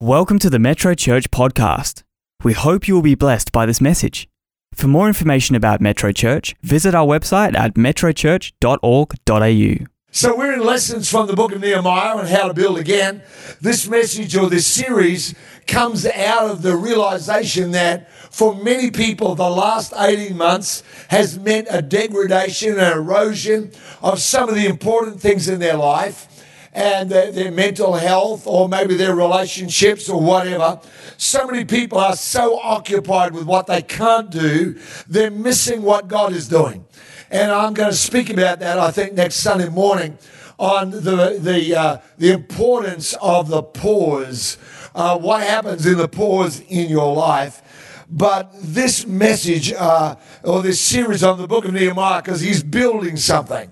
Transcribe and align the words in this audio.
Welcome 0.00 0.38
to 0.40 0.48
the 0.48 0.60
Metro 0.60 0.94
Church 0.94 1.28
podcast. 1.32 2.04
We 2.44 2.52
hope 2.52 2.86
you 2.86 2.94
will 2.94 3.02
be 3.02 3.16
blessed 3.16 3.50
by 3.50 3.66
this 3.66 3.80
message. 3.80 4.28
For 4.72 4.86
more 4.86 5.08
information 5.08 5.56
about 5.56 5.80
Metro 5.80 6.12
Church, 6.12 6.54
visit 6.62 6.94
our 6.94 7.04
website 7.04 7.56
at 7.56 7.74
metrochurch.org.au. 7.74 9.86
So 10.12 10.36
we're 10.36 10.52
in 10.52 10.64
lessons 10.64 11.10
from 11.10 11.26
the 11.26 11.34
book 11.34 11.50
of 11.50 11.60
Nehemiah 11.60 12.16
on 12.16 12.26
how 12.26 12.46
to 12.46 12.54
build 12.54 12.78
again. 12.78 13.22
This 13.60 13.88
message 13.88 14.36
or 14.36 14.48
this 14.48 14.68
series 14.68 15.34
comes 15.66 16.06
out 16.06 16.48
of 16.48 16.62
the 16.62 16.76
realization 16.76 17.72
that 17.72 18.08
for 18.32 18.54
many 18.54 18.92
people, 18.92 19.34
the 19.34 19.50
last 19.50 19.92
18 19.96 20.36
months 20.36 20.84
has 21.08 21.40
meant 21.40 21.66
a 21.72 21.82
degradation 21.82 22.78
and 22.78 22.94
erosion 22.94 23.72
of 24.00 24.20
some 24.20 24.48
of 24.48 24.54
the 24.54 24.66
important 24.66 25.20
things 25.20 25.48
in 25.48 25.58
their 25.58 25.76
life 25.76 26.37
and 26.78 27.10
their, 27.10 27.32
their, 27.32 27.50
mental 27.50 27.94
health 27.94 28.46
or 28.46 28.68
maybe 28.68 28.94
their 28.94 29.16
relationships 29.16 30.08
or 30.08 30.20
whatever. 30.20 30.80
So 31.16 31.44
many 31.44 31.64
people 31.64 31.98
are 31.98 32.14
so 32.14 32.60
occupied 32.60 33.34
with 33.34 33.46
what 33.46 33.66
they 33.66 33.82
can't 33.82 34.30
do, 34.30 34.78
they're 35.08 35.32
missing 35.32 35.82
what 35.82 36.06
God 36.06 36.32
is 36.32 36.46
doing. 36.46 36.86
And 37.32 37.50
I'm 37.50 37.74
going 37.74 37.90
to 37.90 37.96
speak 37.96 38.30
about 38.30 38.60
that, 38.60 38.78
I 38.78 38.92
think, 38.92 39.14
next 39.14 39.36
Sunday 39.36 39.68
morning 39.68 40.18
on 40.56 40.90
the, 40.90 41.38
the, 41.40 41.76
uh, 41.76 41.98
the 42.16 42.30
importance 42.30 43.12
of 43.20 43.48
the 43.48 43.62
pause, 43.62 44.56
uh, 44.94 45.18
what 45.18 45.42
happens 45.42 45.84
in 45.84 45.98
the 45.98 46.08
pause 46.08 46.60
in 46.60 46.88
your 46.88 47.12
life. 47.12 48.06
But 48.08 48.52
this 48.54 49.04
message 49.04 49.72
uh, 49.72 50.14
or 50.44 50.62
this 50.62 50.80
series 50.80 51.24
on 51.24 51.38
the 51.38 51.48
book 51.48 51.64
of 51.64 51.74
Nehemiah, 51.74 52.22
because 52.22 52.40
he's 52.40 52.62
building 52.62 53.16
something 53.16 53.68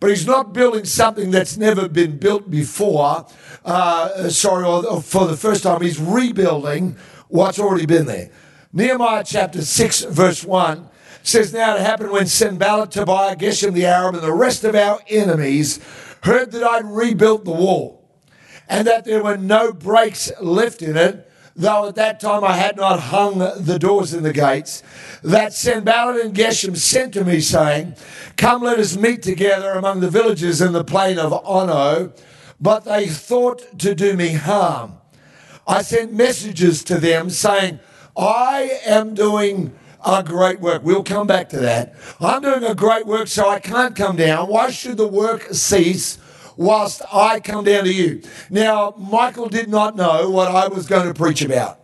but 0.00 0.10
he's 0.10 0.26
not 0.26 0.52
building 0.52 0.84
something 0.84 1.30
that's 1.30 1.56
never 1.56 1.88
been 1.88 2.18
built 2.18 2.50
before. 2.50 3.26
Uh, 3.64 4.28
sorry, 4.28 4.64
or, 4.64 4.86
or 4.86 5.02
for 5.02 5.26
the 5.26 5.36
first 5.36 5.64
time, 5.64 5.80
he's 5.80 6.00
rebuilding 6.00 6.96
what's 7.28 7.58
already 7.58 7.86
been 7.86 8.06
there. 8.06 8.30
Nehemiah 8.72 9.24
chapter 9.24 9.62
6, 9.62 10.04
verse 10.04 10.44
1 10.44 10.88
says, 11.22 11.52
Now 11.52 11.76
it 11.76 11.80
happened 11.80 12.10
when 12.10 12.26
Sanballat, 12.26 12.92
Tobiah, 12.92 13.36
Geshem 13.36 13.72
the 13.72 13.86
Arab, 13.86 14.14
and 14.14 14.24
the 14.24 14.32
rest 14.32 14.64
of 14.64 14.74
our 14.74 15.00
enemies 15.08 15.80
heard 16.22 16.52
that 16.52 16.62
I'd 16.62 16.84
rebuilt 16.84 17.44
the 17.44 17.52
wall 17.52 17.98
and 18.68 18.86
that 18.86 19.04
there 19.04 19.22
were 19.22 19.36
no 19.36 19.72
breaks 19.72 20.30
left 20.40 20.82
in 20.82 20.96
it 20.96 21.27
though 21.58 21.88
at 21.88 21.96
that 21.96 22.20
time 22.20 22.44
I 22.44 22.52
had 22.52 22.76
not 22.76 23.00
hung 23.00 23.38
the 23.38 23.78
doors 23.78 24.14
and 24.14 24.24
the 24.24 24.32
gates, 24.32 24.82
that 25.22 25.52
Sanballat 25.52 26.24
and 26.24 26.34
Geshem 26.34 26.76
sent 26.76 27.12
to 27.14 27.24
me, 27.24 27.40
saying, 27.40 27.96
Come, 28.36 28.62
let 28.62 28.78
us 28.78 28.96
meet 28.96 29.22
together 29.22 29.72
among 29.72 30.00
the 30.00 30.08
villages 30.08 30.60
in 30.60 30.72
the 30.72 30.84
plain 30.84 31.18
of 31.18 31.32
Ono. 31.44 32.12
But 32.60 32.84
they 32.84 33.08
thought 33.08 33.78
to 33.80 33.94
do 33.94 34.14
me 34.14 34.32
harm. 34.32 34.94
I 35.66 35.82
sent 35.82 36.12
messages 36.12 36.82
to 36.84 36.98
them 36.98 37.28
saying, 37.28 37.80
I 38.16 38.80
am 38.86 39.14
doing 39.14 39.76
a 40.04 40.22
great 40.22 40.60
work. 40.60 40.82
We'll 40.82 41.04
come 41.04 41.26
back 41.26 41.48
to 41.50 41.58
that. 41.58 41.94
I'm 42.20 42.42
doing 42.42 42.64
a 42.64 42.74
great 42.74 43.06
work, 43.06 43.28
so 43.28 43.48
I 43.48 43.60
can't 43.60 43.94
come 43.94 44.16
down. 44.16 44.48
Why 44.48 44.70
should 44.70 44.96
the 44.96 45.08
work 45.08 45.48
cease? 45.52 46.18
Whilst 46.58 47.00
I 47.10 47.38
come 47.38 47.64
down 47.64 47.84
to 47.84 47.92
you. 47.92 48.20
Now, 48.50 48.92
Michael 48.98 49.48
did 49.48 49.68
not 49.68 49.96
know 49.96 50.28
what 50.28 50.48
I 50.48 50.66
was 50.66 50.86
going 50.86 51.06
to 51.06 51.14
preach 51.14 51.40
about. 51.40 51.78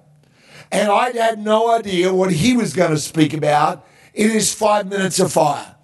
And 0.71 0.91
I 0.91 1.13
had 1.13 1.39
no 1.39 1.73
idea 1.73 2.13
what 2.13 2.33
he 2.33 2.57
was 2.57 2.75
going 2.75 2.91
to 2.91 2.99
speak 2.99 3.33
about 3.33 3.87
in 4.13 4.31
his 4.31 4.53
five 4.53 4.89
minutes 4.89 5.21
of 5.21 5.33
fire. 5.33 5.77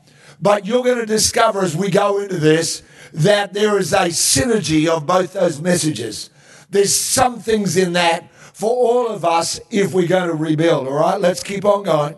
But 0.42 0.66
you're 0.66 0.82
going 0.82 0.98
to 0.98 1.06
discover 1.06 1.60
as 1.60 1.76
we 1.76 1.88
go 1.88 2.20
into 2.20 2.38
this 2.38 2.82
that 3.12 3.52
there 3.52 3.78
is 3.78 3.92
a 3.92 4.08
synergy 4.08 4.88
of 4.88 5.06
both 5.06 5.34
those 5.34 5.60
messages. 5.60 6.30
There's 6.68 6.94
some 6.94 7.38
things 7.38 7.76
in 7.76 7.92
that 7.92 8.32
for 8.34 8.70
all 8.70 9.08
of 9.08 9.24
us 9.24 9.60
if 9.70 9.92
we're 9.92 10.08
going 10.08 10.28
to 10.28 10.34
rebuild. 10.34 10.88
All 10.88 10.94
right, 10.94 11.20
let's 11.20 11.44
keep 11.44 11.64
on 11.64 11.84
going. 11.84 12.16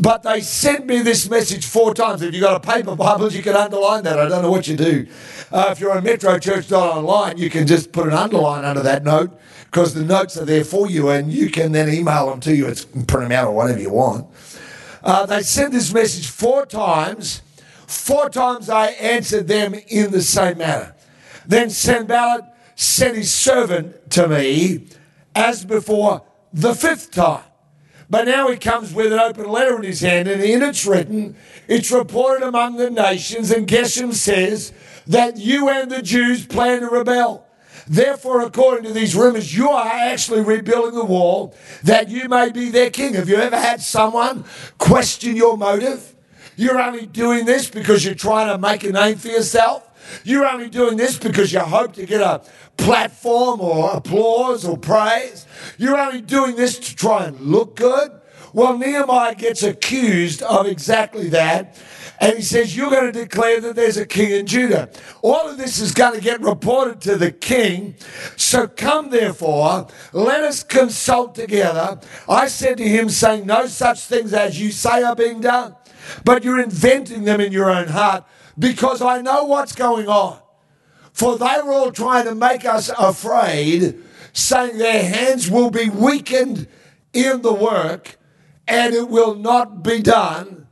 But 0.00 0.22
they 0.22 0.40
sent 0.40 0.86
me 0.86 1.02
this 1.02 1.28
message 1.28 1.66
four 1.66 1.94
times. 1.94 2.22
If 2.22 2.34
you've 2.34 2.42
got 2.42 2.56
a 2.56 2.72
paper 2.72 2.96
Bible, 2.96 3.30
you 3.32 3.42
can 3.42 3.54
underline 3.54 4.02
that. 4.04 4.18
I 4.18 4.28
don't 4.28 4.42
know 4.42 4.50
what 4.50 4.66
you 4.66 4.76
do. 4.76 5.06
Uh, 5.52 5.68
if 5.70 5.80
you're 5.80 5.96
on 5.96 6.04
metrochurch.online, 6.04 7.38
you 7.38 7.50
can 7.50 7.66
just 7.66 7.92
put 7.92 8.06
an 8.06 8.12
underline 8.12 8.64
under 8.64 8.82
that 8.82 9.04
note 9.04 9.38
because 9.66 9.94
the 9.94 10.04
notes 10.04 10.36
are 10.36 10.44
there 10.44 10.64
for 10.64 10.88
you 10.88 11.10
and 11.10 11.32
you 11.32 11.50
can 11.50 11.72
then 11.72 11.88
email 11.88 12.30
them 12.30 12.40
to 12.40 12.54
you. 12.54 12.66
It's 12.66 12.84
print 12.84 13.08
them 13.08 13.32
out 13.32 13.48
or 13.48 13.54
whatever 13.54 13.80
you 13.80 13.90
want. 13.90 14.26
Uh, 15.02 15.26
they 15.26 15.42
sent 15.42 15.72
this 15.72 15.92
message 15.92 16.28
four 16.28 16.64
times. 16.64 17.42
Four 17.86 18.30
times 18.30 18.70
I 18.70 18.86
answered 18.86 19.46
them 19.46 19.74
in 19.88 20.10
the 20.10 20.22
same 20.22 20.58
manner. 20.58 20.94
Then 21.46 21.70
Sanballat 21.70 22.44
sent 22.74 23.16
his 23.16 23.32
servant 23.32 24.10
to 24.12 24.26
me 24.28 24.86
as 25.34 25.64
before 25.64 26.22
the 26.52 26.74
fifth 26.74 27.10
time. 27.10 27.44
But 28.10 28.26
now 28.26 28.48
he 28.48 28.56
comes 28.56 28.92
with 28.92 29.12
an 29.12 29.18
open 29.18 29.48
letter 29.48 29.76
in 29.76 29.82
his 29.82 30.00
hand, 30.00 30.28
and 30.28 30.42
in 30.42 30.62
it's 30.62 30.86
written, 30.86 31.36
it's 31.68 31.90
reported 31.90 32.46
among 32.46 32.76
the 32.76 32.90
nations, 32.90 33.50
and 33.50 33.66
Geshem 33.66 34.12
says 34.12 34.72
that 35.06 35.36
you 35.36 35.68
and 35.68 35.90
the 35.90 36.02
Jews 36.02 36.46
plan 36.46 36.80
to 36.80 36.88
rebel. 36.88 37.46
Therefore, 37.86 38.42
according 38.42 38.84
to 38.84 38.92
these 38.92 39.14
rumors, 39.14 39.54
you 39.54 39.68
are 39.68 39.86
actually 39.86 40.40
rebuilding 40.40 40.98
the 40.98 41.04
wall 41.04 41.54
that 41.82 42.08
you 42.08 42.28
may 42.28 42.50
be 42.50 42.70
their 42.70 42.90
king. 42.90 43.14
Have 43.14 43.28
you 43.28 43.36
ever 43.36 43.58
had 43.58 43.82
someone 43.82 44.44
question 44.78 45.36
your 45.36 45.56
motive? 45.56 46.14
You're 46.56 46.80
only 46.80 47.06
doing 47.06 47.44
this 47.44 47.68
because 47.68 48.04
you're 48.04 48.14
trying 48.14 48.48
to 48.48 48.58
make 48.58 48.84
a 48.84 48.92
name 48.92 49.16
for 49.16 49.28
yourself. 49.28 49.90
You're 50.24 50.46
only 50.46 50.68
doing 50.68 50.96
this 50.96 51.18
because 51.18 51.52
you 51.52 51.60
hope 51.60 51.94
to 51.94 52.06
get 52.06 52.20
a 52.20 52.42
platform 52.76 53.60
or 53.60 53.90
applause 53.92 54.64
or 54.64 54.76
praise. 54.76 55.46
You're 55.78 55.98
only 55.98 56.20
doing 56.20 56.56
this 56.56 56.78
to 56.78 56.96
try 56.96 57.24
and 57.24 57.40
look 57.40 57.76
good. 57.76 58.12
Well, 58.52 58.78
Nehemiah 58.78 59.34
gets 59.34 59.64
accused 59.64 60.42
of 60.42 60.66
exactly 60.66 61.28
that. 61.30 61.76
And 62.20 62.36
he 62.36 62.42
says, 62.42 62.76
You're 62.76 62.90
going 62.90 63.12
to 63.12 63.12
declare 63.12 63.60
that 63.60 63.74
there's 63.74 63.96
a 63.96 64.06
king 64.06 64.30
in 64.30 64.46
Judah. 64.46 64.88
All 65.22 65.48
of 65.48 65.58
this 65.58 65.80
is 65.80 65.92
going 65.92 66.14
to 66.14 66.20
get 66.20 66.40
reported 66.40 67.00
to 67.02 67.16
the 67.16 67.32
king. 67.32 67.96
So 68.36 68.68
come, 68.68 69.10
therefore, 69.10 69.88
let 70.12 70.42
us 70.44 70.62
consult 70.62 71.34
together. 71.34 71.98
I 72.28 72.46
said 72.46 72.78
to 72.78 72.84
him, 72.84 73.08
saying, 73.08 73.46
No 73.46 73.66
such 73.66 74.00
things 74.00 74.32
as 74.32 74.60
you 74.60 74.70
say 74.70 75.02
are 75.02 75.16
being 75.16 75.40
done, 75.40 75.74
but 76.24 76.44
you're 76.44 76.60
inventing 76.60 77.24
them 77.24 77.40
in 77.40 77.52
your 77.52 77.70
own 77.70 77.88
heart 77.88 78.24
because 78.58 79.02
I 79.02 79.20
know 79.20 79.44
what's 79.44 79.74
going 79.74 80.08
on. 80.08 80.38
For 81.12 81.38
they 81.38 81.58
were 81.64 81.72
all 81.72 81.92
trying 81.92 82.24
to 82.24 82.34
make 82.34 82.64
us 82.64 82.90
afraid, 82.98 83.96
saying 84.32 84.78
their 84.78 85.04
hands 85.04 85.50
will 85.50 85.70
be 85.70 85.88
weakened 85.88 86.66
in 87.12 87.42
the 87.42 87.54
work 87.54 88.18
and 88.66 88.94
it 88.94 89.08
will 89.08 89.34
not 89.34 89.82
be 89.82 90.02
done. 90.02 90.66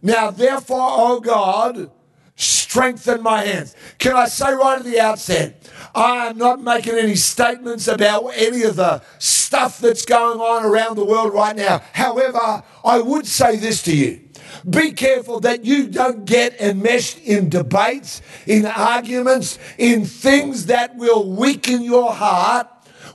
Now, 0.00 0.30
therefore, 0.30 0.78
O 0.80 1.20
God, 1.20 1.90
strengthen 2.36 3.22
my 3.22 3.44
hands. 3.44 3.74
Can 3.98 4.14
I 4.14 4.26
say 4.26 4.52
right 4.52 4.78
at 4.78 4.84
the 4.84 5.00
outset, 5.00 5.68
I 5.94 6.28
am 6.28 6.38
not 6.38 6.62
making 6.62 6.94
any 6.94 7.16
statements 7.16 7.88
about 7.88 8.28
any 8.36 8.62
of 8.62 8.76
the 8.76 9.02
stuff 9.18 9.80
that's 9.80 10.04
going 10.04 10.38
on 10.38 10.64
around 10.64 10.96
the 10.96 11.04
world 11.04 11.34
right 11.34 11.56
now. 11.56 11.82
However, 11.92 12.62
I 12.84 13.00
would 13.00 13.26
say 13.26 13.56
this 13.56 13.82
to 13.84 13.96
you. 13.96 14.27
Be 14.68 14.92
careful 14.92 15.40
that 15.40 15.64
you 15.64 15.88
don't 15.88 16.24
get 16.24 16.60
enmeshed 16.60 17.18
in 17.18 17.48
debates, 17.48 18.22
in 18.46 18.66
arguments, 18.66 19.58
in 19.78 20.04
things 20.04 20.66
that 20.66 20.96
will 20.96 21.30
weaken 21.30 21.82
your 21.82 22.12
heart 22.12 22.68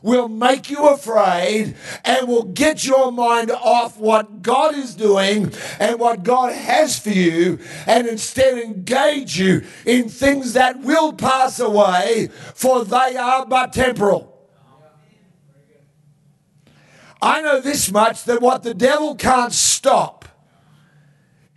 will 0.03 0.27
make 0.27 0.69
you 0.69 0.89
afraid 0.89 1.75
and 2.03 2.27
will 2.27 2.43
get 2.43 2.85
your 2.85 3.11
mind 3.11 3.49
off 3.49 3.97
what 3.97 4.41
God 4.41 4.75
is 4.75 4.93
doing 4.93 5.51
and 5.79 5.99
what 5.99 6.23
God 6.23 6.53
has 6.53 6.99
for 6.99 7.09
you 7.09 7.59
and 7.88 8.05
instead 8.05 8.57
engage 8.57 9.39
you 9.39 9.63
in 9.85 10.09
things 10.09 10.53
that 10.53 10.81
will 10.81 11.13
pass 11.13 11.59
away, 11.59 12.29
for 12.53 12.83
they 12.83 13.16
are 13.16 13.45
but 13.45 13.73
temporal. 13.73 14.29
I 17.22 17.41
know 17.41 17.61
this 17.61 17.90
much 17.90 18.25
that 18.25 18.41
what 18.41 18.63
the 18.63 18.73
devil 18.73 19.16
can't 19.16 19.53
stop 19.53 20.22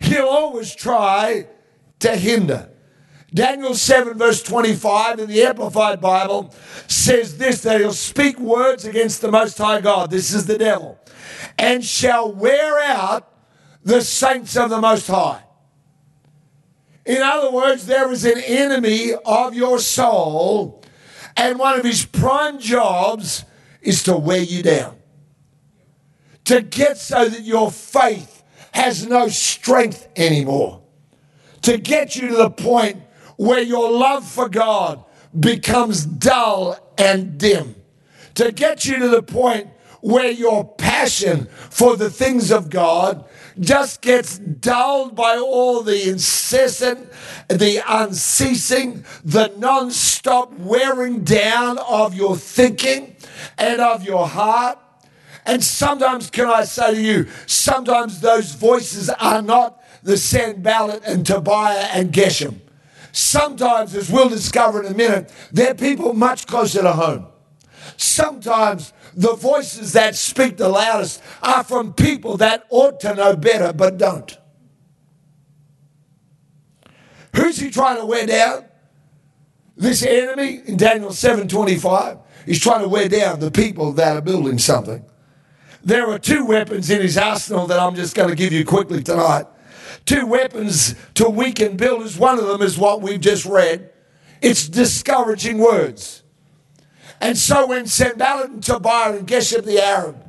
he'll 0.07 0.25
always 0.25 0.75
try 0.75 1.47
to 1.99 2.15
hinder. 2.15 2.69
Daniel 3.33 3.75
7, 3.75 4.17
verse 4.17 4.41
25 4.41 5.19
in 5.19 5.29
the 5.29 5.43
Amplified 5.43 5.99
Bible 5.99 6.53
says 6.87 7.37
this 7.37 7.61
that 7.61 7.79
he'll 7.79 7.93
speak 7.93 8.39
words 8.39 8.85
against 8.85 9.21
the 9.21 9.31
Most 9.31 9.57
High 9.57 9.81
God. 9.81 10.09
This 10.09 10.33
is 10.33 10.45
the 10.45 10.57
devil. 10.57 10.97
And 11.57 11.83
shall 11.83 12.31
wear 12.31 12.79
out 12.79 13.31
the 13.83 14.01
saints 14.01 14.55
of 14.55 14.69
the 14.69 14.79
Most 14.79 15.07
High. 15.07 15.43
In 17.05 17.21
other 17.21 17.51
words, 17.51 17.85
there 17.85 18.11
is 18.11 18.25
an 18.25 18.39
enemy 18.39 19.13
of 19.25 19.53
your 19.53 19.79
soul, 19.79 20.83
and 21.37 21.57
one 21.57 21.79
of 21.79 21.85
his 21.85 22.05
prime 22.05 22.59
jobs 22.59 23.45
is 23.81 24.03
to 24.03 24.17
wear 24.17 24.41
you 24.41 24.61
down. 24.61 24.97
To 26.45 26.61
get 26.61 26.97
so 26.97 27.29
that 27.29 27.43
your 27.43 27.71
faith 27.71 28.43
has 28.77 29.07
no 29.07 29.27
strength 29.27 30.07
anymore. 30.15 30.83
To 31.63 31.79
get 31.79 32.15
you 32.15 32.27
to 32.27 32.35
the 32.35 32.51
point 32.51 33.01
where 33.35 33.61
your 33.61 33.91
love 33.91 34.23
for 34.23 34.47
God 34.47 35.03
becomes 35.37 36.05
dull 36.05 36.77
and 36.95 37.39
dim. 37.39 37.75
to 38.35 38.51
get 38.51 38.85
you 38.85 38.99
to 38.99 39.07
the 39.09 39.23
point 39.23 39.67
where 40.01 40.29
your 40.29 40.63
passion 40.75 41.47
for 41.71 41.95
the 41.97 42.11
things 42.11 42.51
of 42.51 42.69
God 42.69 43.25
just 43.59 44.01
gets 44.01 44.37
dulled 44.37 45.15
by 45.15 45.37
all 45.37 45.81
the 45.81 46.07
incessant, 46.07 47.09
the 47.49 47.81
unceasing, 47.87 49.03
the 49.25 49.51
non 49.57 49.89
stop 49.89 50.53
wearing 50.53 51.23
down 51.23 51.79
of 51.79 52.13
your 52.13 52.37
thinking 52.37 53.15
and 53.57 53.81
of 53.81 54.03
your 54.03 54.27
heart. 54.27 54.77
And 55.47 55.63
sometimes, 55.63 56.29
can 56.29 56.47
I 56.47 56.65
say 56.65 56.93
to 56.93 57.01
you, 57.01 57.27
sometimes 57.45 58.19
those 58.19 58.53
voices 58.53 59.09
are 59.09 59.41
not 59.41 59.81
the 60.03 60.17
Sanballat 60.17 61.03
and 61.05 61.25
Tobiah 61.25 61.87
and 61.93 62.11
Geshem. 62.11 62.59
Sometimes, 63.13 63.95
as 63.95 64.11
we'll 64.11 64.27
discover 64.27 64.83
in 64.83 64.91
a 64.91 64.95
minute, 64.95 65.33
they're 65.53 65.73
people 65.73 66.13
much 66.13 66.47
closer 66.47 66.81
to 66.81 66.91
home. 66.91 67.27
Sometimes 67.95 68.91
the 69.15 69.35
voices 69.35 69.93
that 69.93 70.17
speak 70.17 70.57
the 70.57 70.67
loudest 70.67 71.23
are 71.41 71.63
from 71.63 71.93
people 71.93 72.35
that 72.37 72.65
ought 72.69 72.99
to 72.99 73.15
know 73.15 73.35
better 73.35 73.71
but 73.71 73.97
don't. 73.97 74.37
Who's 77.33 77.57
he 77.57 77.71
trying 77.71 77.99
to 77.99 78.05
wear 78.05 78.27
down? 78.27 78.65
This 79.77 80.03
enemy 80.03 80.61
in 80.65 80.75
Daniel 80.75 81.11
7:25. 81.11 82.19
He's 82.45 82.59
trying 82.59 82.81
to 82.81 82.89
wear 82.89 83.07
down 83.07 83.39
the 83.39 83.51
people 83.51 83.93
that 83.93 84.17
are 84.17 84.21
building 84.21 84.57
something. 84.57 85.05
There 85.87 86.11
are 86.11 86.19
two 86.19 86.43
weapons 86.43 86.89
in 86.89 87.01
his 87.01 87.17
arsenal 87.17 87.65
that 87.67 87.79
I'm 87.79 87.95
just 87.95 88.13
going 88.13 88.27
to 88.27 88.35
give 88.35 88.51
you 88.51 88.65
quickly 88.65 89.01
tonight. 89.01 89.45
Two 90.03 90.25
weapons 90.25 90.95
to 91.13 91.29
weaken 91.29 91.77
builders. 91.77 92.17
One 92.17 92.37
of 92.37 92.45
them 92.45 92.61
is 92.61 92.77
what 92.77 93.01
we've 93.01 93.21
just 93.21 93.45
read. 93.45 93.89
It's 94.41 94.67
discouraging 94.67 95.59
words. 95.59 96.23
And 97.21 97.37
so 97.37 97.67
when 97.67 97.87
Sanballat 97.87 98.49
and 98.49 98.61
Tobiah 98.61 99.13
and 99.13 99.25
Geshem 99.25 99.63
the 99.63 99.81
Arab, 99.81 100.21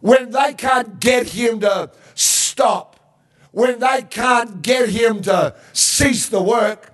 when 0.00 0.32
they 0.32 0.52
can't 0.54 0.98
get 0.98 1.28
him 1.28 1.60
to 1.60 1.92
stop, 2.16 2.98
when 3.52 3.78
they 3.78 4.02
can't 4.02 4.62
get 4.62 4.88
him 4.88 5.22
to 5.22 5.54
cease 5.74 6.28
the 6.28 6.42
work, 6.42 6.92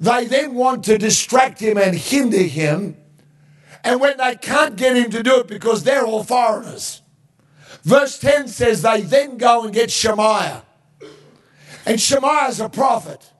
they 0.00 0.24
then 0.24 0.54
want 0.54 0.84
to 0.84 0.96
distract 0.96 1.60
him 1.60 1.76
and 1.76 1.98
hinder 1.98 2.44
him. 2.44 2.96
And 3.84 4.00
when 4.00 4.16
they 4.16 4.36
can't 4.36 4.76
get 4.76 4.96
him 4.96 5.10
to 5.10 5.22
do 5.22 5.40
it 5.40 5.48
because 5.48 5.84
they're 5.84 6.06
all 6.06 6.24
foreigners, 6.24 7.02
verse 7.86 8.18
10 8.18 8.48
says 8.48 8.82
they 8.82 9.00
then 9.00 9.38
go 9.38 9.64
and 9.64 9.72
get 9.72 9.90
Shemaiah. 9.90 10.62
And 11.86 12.00
Shemaiah 12.00 12.48
is 12.48 12.60
a 12.60 12.68
prophet. 12.68 13.30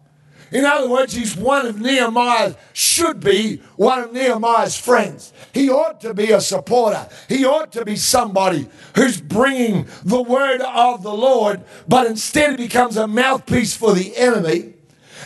In 0.52 0.64
other 0.64 0.88
words, 0.88 1.12
he's 1.12 1.36
one 1.36 1.66
of 1.66 1.80
Nehemiah's, 1.80 2.54
should 2.72 3.18
be 3.18 3.56
one 3.74 3.98
of 3.98 4.12
Nehemiah's 4.12 4.78
friends. 4.78 5.32
He 5.52 5.68
ought 5.68 6.00
to 6.02 6.14
be 6.14 6.30
a 6.30 6.40
supporter. 6.40 7.08
He 7.28 7.44
ought 7.44 7.72
to 7.72 7.84
be 7.84 7.96
somebody 7.96 8.68
who's 8.94 9.20
bringing 9.20 9.88
the 10.04 10.22
word 10.22 10.60
of 10.60 11.02
the 11.02 11.12
Lord, 11.12 11.62
but 11.88 12.06
instead 12.06 12.56
becomes 12.56 12.96
a 12.96 13.08
mouthpiece 13.08 13.76
for 13.76 13.92
the 13.92 14.16
enemy. 14.16 14.75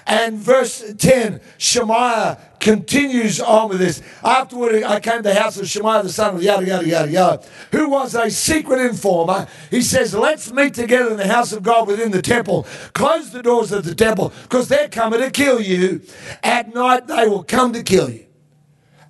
And 0.07 0.37
verse 0.39 0.95
10, 0.99 1.41
Shemaiah 1.59 2.39
continues 2.59 3.41
on 3.41 3.69
with 3.69 3.79
this. 3.79 4.03
Afterward, 4.23 4.83
I 4.83 5.01
came 5.01 5.19
to 5.19 5.23
the 5.23 5.35
house 5.35 5.59
of 5.59 5.69
Shemaiah, 5.69 6.03
the 6.03 6.09
son 6.09 6.37
of 6.37 6.43
yada, 6.43 6.67
yada, 6.67 6.87
yada, 6.87 7.11
yada, 7.11 7.47
who 7.73 7.89
was 7.89 8.15
a 8.15 8.31
secret 8.31 8.81
informer. 8.81 9.47
He 9.71 9.83
says, 9.83 10.15
Let's 10.15 10.53
meet 10.53 10.75
together 10.75 11.11
in 11.11 11.17
the 11.17 11.27
house 11.27 11.53
of 11.53 11.63
God 11.63 11.89
within 11.89 12.11
the 12.11 12.23
temple. 12.23 12.67
Close 12.93 13.31
the 13.31 13.43
doors 13.43 13.73
of 13.73 13.85
the 13.85 13.95
temple 13.95 14.33
because 14.43 14.69
they're 14.69 14.89
coming 14.89 15.21
to 15.21 15.31
kill 15.31 15.61
you. 15.61 16.03
At 16.43 16.75
night, 16.75 17.07
they 17.07 17.27
will 17.27 17.45
come 17.45 17.73
to 17.73 17.83
kill 17.83 18.11
you. 18.11 18.27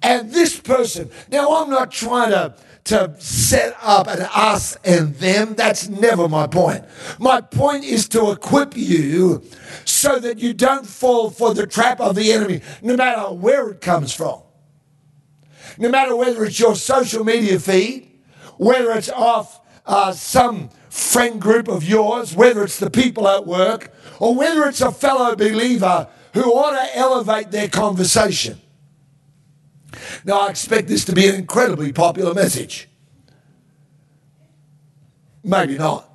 And 0.02 0.32
this 0.32 0.58
person, 0.58 1.10
now 1.31 1.62
I'm 1.62 1.70
not 1.70 1.90
trying 1.90 2.31
to 2.31 2.54
to 2.84 3.14
set 3.18 3.76
up 3.82 4.06
an 4.06 4.20
us 4.34 4.76
and 4.84 5.14
them. 5.16 5.54
That's 5.54 5.88
never 5.88 6.28
my 6.28 6.46
point. 6.46 6.84
My 7.18 7.40
point 7.40 7.84
is 7.84 8.08
to 8.10 8.30
equip 8.30 8.76
you 8.76 9.42
so 9.84 10.18
that 10.18 10.38
you 10.38 10.54
don't 10.54 10.86
fall 10.86 11.30
for 11.30 11.54
the 11.54 11.66
trap 11.66 12.00
of 12.00 12.16
the 12.16 12.32
enemy, 12.32 12.62
no 12.82 12.96
matter 12.96 13.32
where 13.32 13.68
it 13.70 13.80
comes 13.80 14.12
from. 14.12 14.42
No 15.78 15.88
matter 15.88 16.16
whether 16.16 16.44
it's 16.44 16.58
your 16.58 16.74
social 16.74 17.24
media 17.24 17.58
feed, 17.60 18.10
whether 18.56 18.92
it's 18.92 19.10
off 19.10 19.60
uh, 19.86 20.12
some 20.12 20.70
friend 20.88 21.40
group 21.40 21.68
of 21.68 21.84
yours, 21.84 22.34
whether 22.34 22.62
it's 22.64 22.78
the 22.78 22.90
people 22.90 23.26
at 23.28 23.46
work, 23.46 23.92
or 24.18 24.34
whether 24.34 24.64
it's 24.64 24.80
a 24.80 24.92
fellow 24.92 25.34
believer 25.34 26.08
who 26.34 26.52
ought 26.52 26.72
to 26.72 26.96
elevate 26.96 27.50
their 27.50 27.68
conversation. 27.68 28.60
Now, 30.25 30.40
I 30.40 30.50
expect 30.50 30.88
this 30.88 31.04
to 31.06 31.12
be 31.12 31.26
an 31.26 31.34
incredibly 31.34 31.92
popular 31.92 32.34
message. 32.34 32.88
Maybe 35.42 35.78
not. 35.78 36.08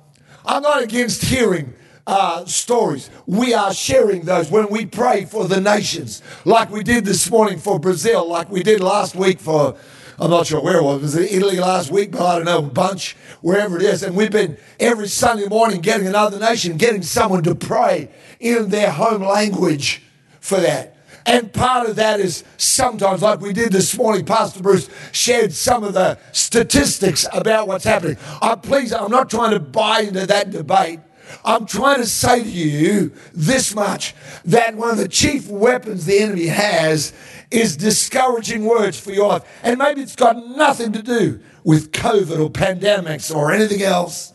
I'm 0.44 0.62
not 0.62 0.82
against 0.82 1.24
hearing 1.24 1.74
uh, 2.06 2.44
stories. 2.44 3.10
We 3.26 3.52
are 3.52 3.74
sharing 3.74 4.22
those 4.22 4.50
when 4.50 4.68
we 4.68 4.86
pray 4.86 5.24
for 5.24 5.48
the 5.48 5.60
nations, 5.60 6.22
like 6.44 6.70
we 6.70 6.82
did 6.84 7.04
this 7.04 7.28
morning 7.30 7.58
for 7.58 7.80
Brazil, 7.80 8.28
like 8.28 8.48
we 8.50 8.62
did 8.62 8.80
last 8.80 9.16
week 9.16 9.40
for, 9.40 9.76
I'm 10.18 10.30
not 10.30 10.46
sure 10.46 10.62
where 10.62 10.78
it 10.78 10.84
was, 10.84 11.02
was 11.02 11.16
it 11.16 11.32
Italy 11.32 11.58
last 11.58 11.90
week, 11.90 12.12
but 12.12 12.22
I 12.22 12.36
don't 12.36 12.44
know, 12.44 12.58
a 12.58 12.62
bunch, 12.62 13.16
wherever 13.40 13.76
it 13.76 13.82
is. 13.82 14.02
And 14.04 14.16
we've 14.16 14.30
been 14.30 14.56
every 14.78 15.08
Sunday 15.08 15.48
morning 15.48 15.80
getting 15.80 16.06
another 16.06 16.38
nation, 16.38 16.76
getting 16.76 17.02
someone 17.02 17.42
to 17.42 17.54
pray 17.56 18.08
in 18.38 18.68
their 18.68 18.92
home 18.92 19.22
language 19.22 20.02
for 20.40 20.60
that. 20.60 20.95
And 21.26 21.52
part 21.52 21.88
of 21.88 21.96
that 21.96 22.20
is 22.20 22.44
sometimes, 22.56 23.20
like 23.20 23.40
we 23.40 23.52
did 23.52 23.72
this 23.72 23.96
morning, 23.96 24.24
Pastor 24.24 24.62
Bruce 24.62 24.88
shared 25.10 25.52
some 25.52 25.82
of 25.82 25.92
the 25.92 26.18
statistics 26.30 27.26
about 27.32 27.66
what's 27.66 27.84
happening. 27.84 28.16
I'm 28.40 28.60
pleased, 28.60 28.94
I'm 28.94 29.10
not 29.10 29.28
trying 29.28 29.50
to 29.50 29.60
buy 29.60 30.00
into 30.02 30.24
that 30.26 30.50
debate. 30.50 31.00
I'm 31.44 31.66
trying 31.66 31.98
to 31.98 32.06
say 32.06 32.44
to 32.44 32.48
you 32.48 33.12
this 33.32 33.74
much 33.74 34.14
that 34.44 34.76
one 34.76 34.90
of 34.90 34.98
the 34.98 35.08
chief 35.08 35.48
weapons 35.48 36.06
the 36.06 36.20
enemy 36.20 36.46
has 36.46 37.12
is 37.50 37.76
discouraging 37.76 38.64
words 38.64 38.98
for 38.98 39.10
your 39.10 39.28
life. 39.28 39.44
And 39.64 39.78
maybe 39.78 40.02
it's 40.02 40.16
got 40.16 40.36
nothing 40.36 40.92
to 40.92 41.02
do 41.02 41.40
with 41.64 41.90
COVID 41.90 42.38
or 42.38 42.50
pandemics 42.50 43.34
or 43.34 43.52
anything 43.52 43.82
else. 43.82 44.32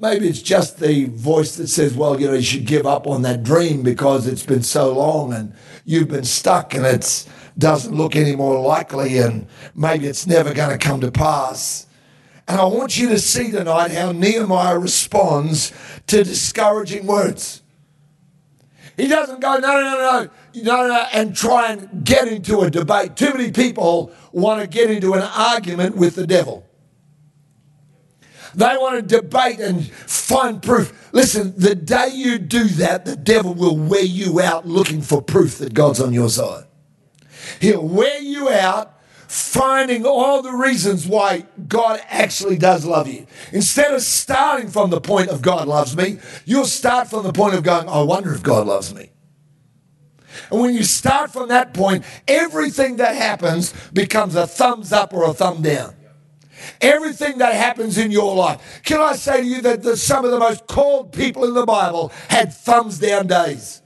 Maybe 0.00 0.28
it's 0.28 0.40
just 0.40 0.80
the 0.80 1.04
voice 1.04 1.56
that 1.56 1.68
says, 1.68 1.94
well, 1.94 2.18
you 2.18 2.28
know, 2.28 2.32
you 2.32 2.42
should 2.42 2.64
give 2.64 2.86
up 2.86 3.06
on 3.06 3.20
that 3.22 3.42
dream 3.42 3.82
because 3.82 4.26
it's 4.26 4.46
been 4.46 4.62
so 4.62 4.94
long 4.94 5.34
and 5.34 5.54
you've 5.84 6.08
been 6.08 6.24
stuck 6.24 6.74
and 6.74 6.86
it 6.86 7.26
doesn't 7.58 7.94
look 7.94 8.16
any 8.16 8.34
more 8.34 8.58
likely 8.60 9.18
and 9.18 9.46
maybe 9.74 10.06
it's 10.06 10.26
never 10.26 10.54
going 10.54 10.70
to 10.70 10.78
come 10.78 11.02
to 11.02 11.12
pass. 11.12 11.86
And 12.48 12.58
I 12.58 12.64
want 12.64 12.96
you 12.96 13.10
to 13.10 13.18
see 13.18 13.50
tonight 13.50 13.90
how 13.90 14.12
Nehemiah 14.12 14.78
responds 14.78 15.70
to 16.06 16.24
discouraging 16.24 17.06
words. 17.06 17.62
He 18.96 19.06
doesn't 19.06 19.40
go, 19.40 19.58
no, 19.58 19.68
no, 19.68 19.82
no, 19.82 20.30
no, 20.54 20.62
no, 20.62 20.88
no, 20.88 21.06
and 21.12 21.36
try 21.36 21.72
and 21.72 22.04
get 22.04 22.26
into 22.26 22.60
a 22.60 22.70
debate. 22.70 23.16
Too 23.16 23.34
many 23.34 23.52
people 23.52 24.12
want 24.32 24.62
to 24.62 24.66
get 24.66 24.90
into 24.90 25.12
an 25.12 25.22
argument 25.22 25.96
with 25.96 26.14
the 26.14 26.26
devil. 26.26 26.66
They 28.54 28.76
want 28.76 28.96
to 28.96 29.20
debate 29.20 29.60
and 29.60 29.86
find 29.86 30.62
proof. 30.62 31.08
Listen, 31.12 31.54
the 31.56 31.74
day 31.74 32.10
you 32.12 32.38
do 32.38 32.64
that, 32.64 33.04
the 33.04 33.16
devil 33.16 33.54
will 33.54 33.76
wear 33.76 34.04
you 34.04 34.40
out 34.40 34.66
looking 34.66 35.02
for 35.02 35.22
proof 35.22 35.58
that 35.58 35.74
God's 35.74 36.00
on 36.00 36.12
your 36.12 36.28
side. 36.28 36.64
He'll 37.60 37.86
wear 37.86 38.20
you 38.20 38.48
out 38.48 39.00
finding 39.30 40.04
all 40.04 40.42
the 40.42 40.50
reasons 40.50 41.06
why 41.06 41.46
God 41.68 42.00
actually 42.08 42.58
does 42.58 42.84
love 42.84 43.06
you. 43.06 43.28
Instead 43.52 43.94
of 43.94 44.02
starting 44.02 44.68
from 44.68 44.90
the 44.90 45.00
point 45.00 45.28
of 45.28 45.40
God 45.40 45.68
loves 45.68 45.96
me, 45.96 46.18
you'll 46.44 46.64
start 46.64 47.08
from 47.08 47.22
the 47.22 47.32
point 47.32 47.54
of 47.54 47.62
going, 47.62 47.88
I 47.88 48.02
wonder 48.02 48.34
if 48.34 48.42
God 48.42 48.66
loves 48.66 48.92
me. 48.92 49.10
And 50.50 50.60
when 50.60 50.74
you 50.74 50.82
start 50.82 51.32
from 51.32 51.48
that 51.48 51.74
point, 51.74 52.04
everything 52.26 52.96
that 52.96 53.14
happens 53.14 53.72
becomes 53.92 54.34
a 54.34 54.48
thumbs 54.48 54.92
up 54.92 55.12
or 55.12 55.24
a 55.24 55.32
thumb 55.32 55.62
down. 55.62 55.94
Everything 56.80 57.38
that 57.38 57.54
happens 57.54 57.98
in 57.98 58.10
your 58.10 58.34
life. 58.34 58.80
Can 58.84 59.00
I 59.00 59.14
say 59.14 59.42
to 59.42 59.46
you 59.46 59.62
that 59.62 59.82
the, 59.82 59.96
some 59.96 60.24
of 60.24 60.30
the 60.30 60.38
most 60.38 60.66
called 60.66 61.12
people 61.12 61.44
in 61.44 61.54
the 61.54 61.66
Bible 61.66 62.12
had 62.28 62.52
thumbs 62.52 62.98
down 62.98 63.26
days? 63.26 63.82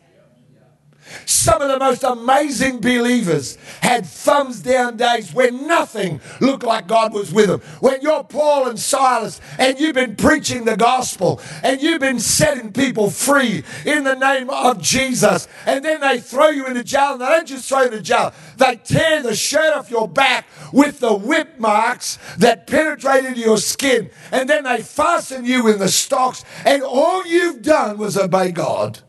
Some 1.26 1.62
of 1.62 1.68
the 1.68 1.78
most 1.78 2.02
amazing 2.02 2.80
believers 2.80 3.56
had 3.80 4.06
thumbs 4.06 4.60
down 4.60 4.96
days 4.96 5.32
when 5.32 5.66
nothing 5.66 6.20
looked 6.40 6.64
like 6.64 6.86
God 6.86 7.12
was 7.12 7.32
with 7.32 7.48
them. 7.48 7.60
When 7.80 8.00
you're 8.00 8.24
Paul 8.24 8.68
and 8.68 8.78
Silas 8.78 9.40
and 9.58 9.78
you've 9.78 9.94
been 9.94 10.16
preaching 10.16 10.64
the 10.64 10.76
gospel 10.76 11.40
and 11.62 11.80
you've 11.82 12.00
been 12.00 12.20
setting 12.20 12.72
people 12.72 13.10
free 13.10 13.64
in 13.84 14.04
the 14.04 14.14
name 14.14 14.50
of 14.50 14.80
Jesus, 14.80 15.48
and 15.66 15.84
then 15.84 16.00
they 16.00 16.18
throw 16.18 16.48
you 16.48 16.66
into 16.66 16.84
jail, 16.84 17.12
and 17.12 17.20
they 17.20 17.26
don't 17.26 17.46
just 17.46 17.68
throw 17.68 17.80
you 17.80 17.86
into 17.86 18.02
jail, 18.02 18.32
they 18.56 18.76
tear 18.76 19.22
the 19.22 19.34
shirt 19.34 19.74
off 19.74 19.90
your 19.90 20.08
back 20.08 20.46
with 20.72 21.00
the 21.00 21.14
whip 21.14 21.58
marks 21.58 22.18
that 22.38 22.66
penetrated 22.66 23.36
your 23.36 23.58
skin, 23.58 24.10
and 24.32 24.48
then 24.48 24.64
they 24.64 24.82
fasten 24.82 25.44
you 25.44 25.68
in 25.68 25.78
the 25.78 25.88
stocks, 25.88 26.44
and 26.64 26.82
all 26.82 27.26
you've 27.26 27.62
done 27.62 27.98
was 27.98 28.16
obey 28.16 28.50
God. 28.50 29.00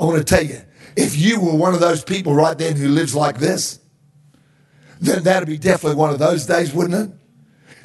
I 0.00 0.04
want 0.04 0.18
to 0.18 0.24
tell 0.24 0.44
you, 0.44 0.62
if 0.98 1.16
you 1.16 1.40
were 1.40 1.54
one 1.54 1.74
of 1.74 1.80
those 1.80 2.02
people 2.02 2.34
right 2.34 2.58
then 2.58 2.74
who 2.74 2.88
lives 2.88 3.14
like 3.14 3.38
this, 3.38 3.78
then 5.00 5.22
that'd 5.22 5.48
be 5.48 5.56
definitely 5.56 5.94
one 5.94 6.10
of 6.10 6.18
those 6.18 6.44
days, 6.44 6.74
wouldn't 6.74 7.10
it? 7.12 7.16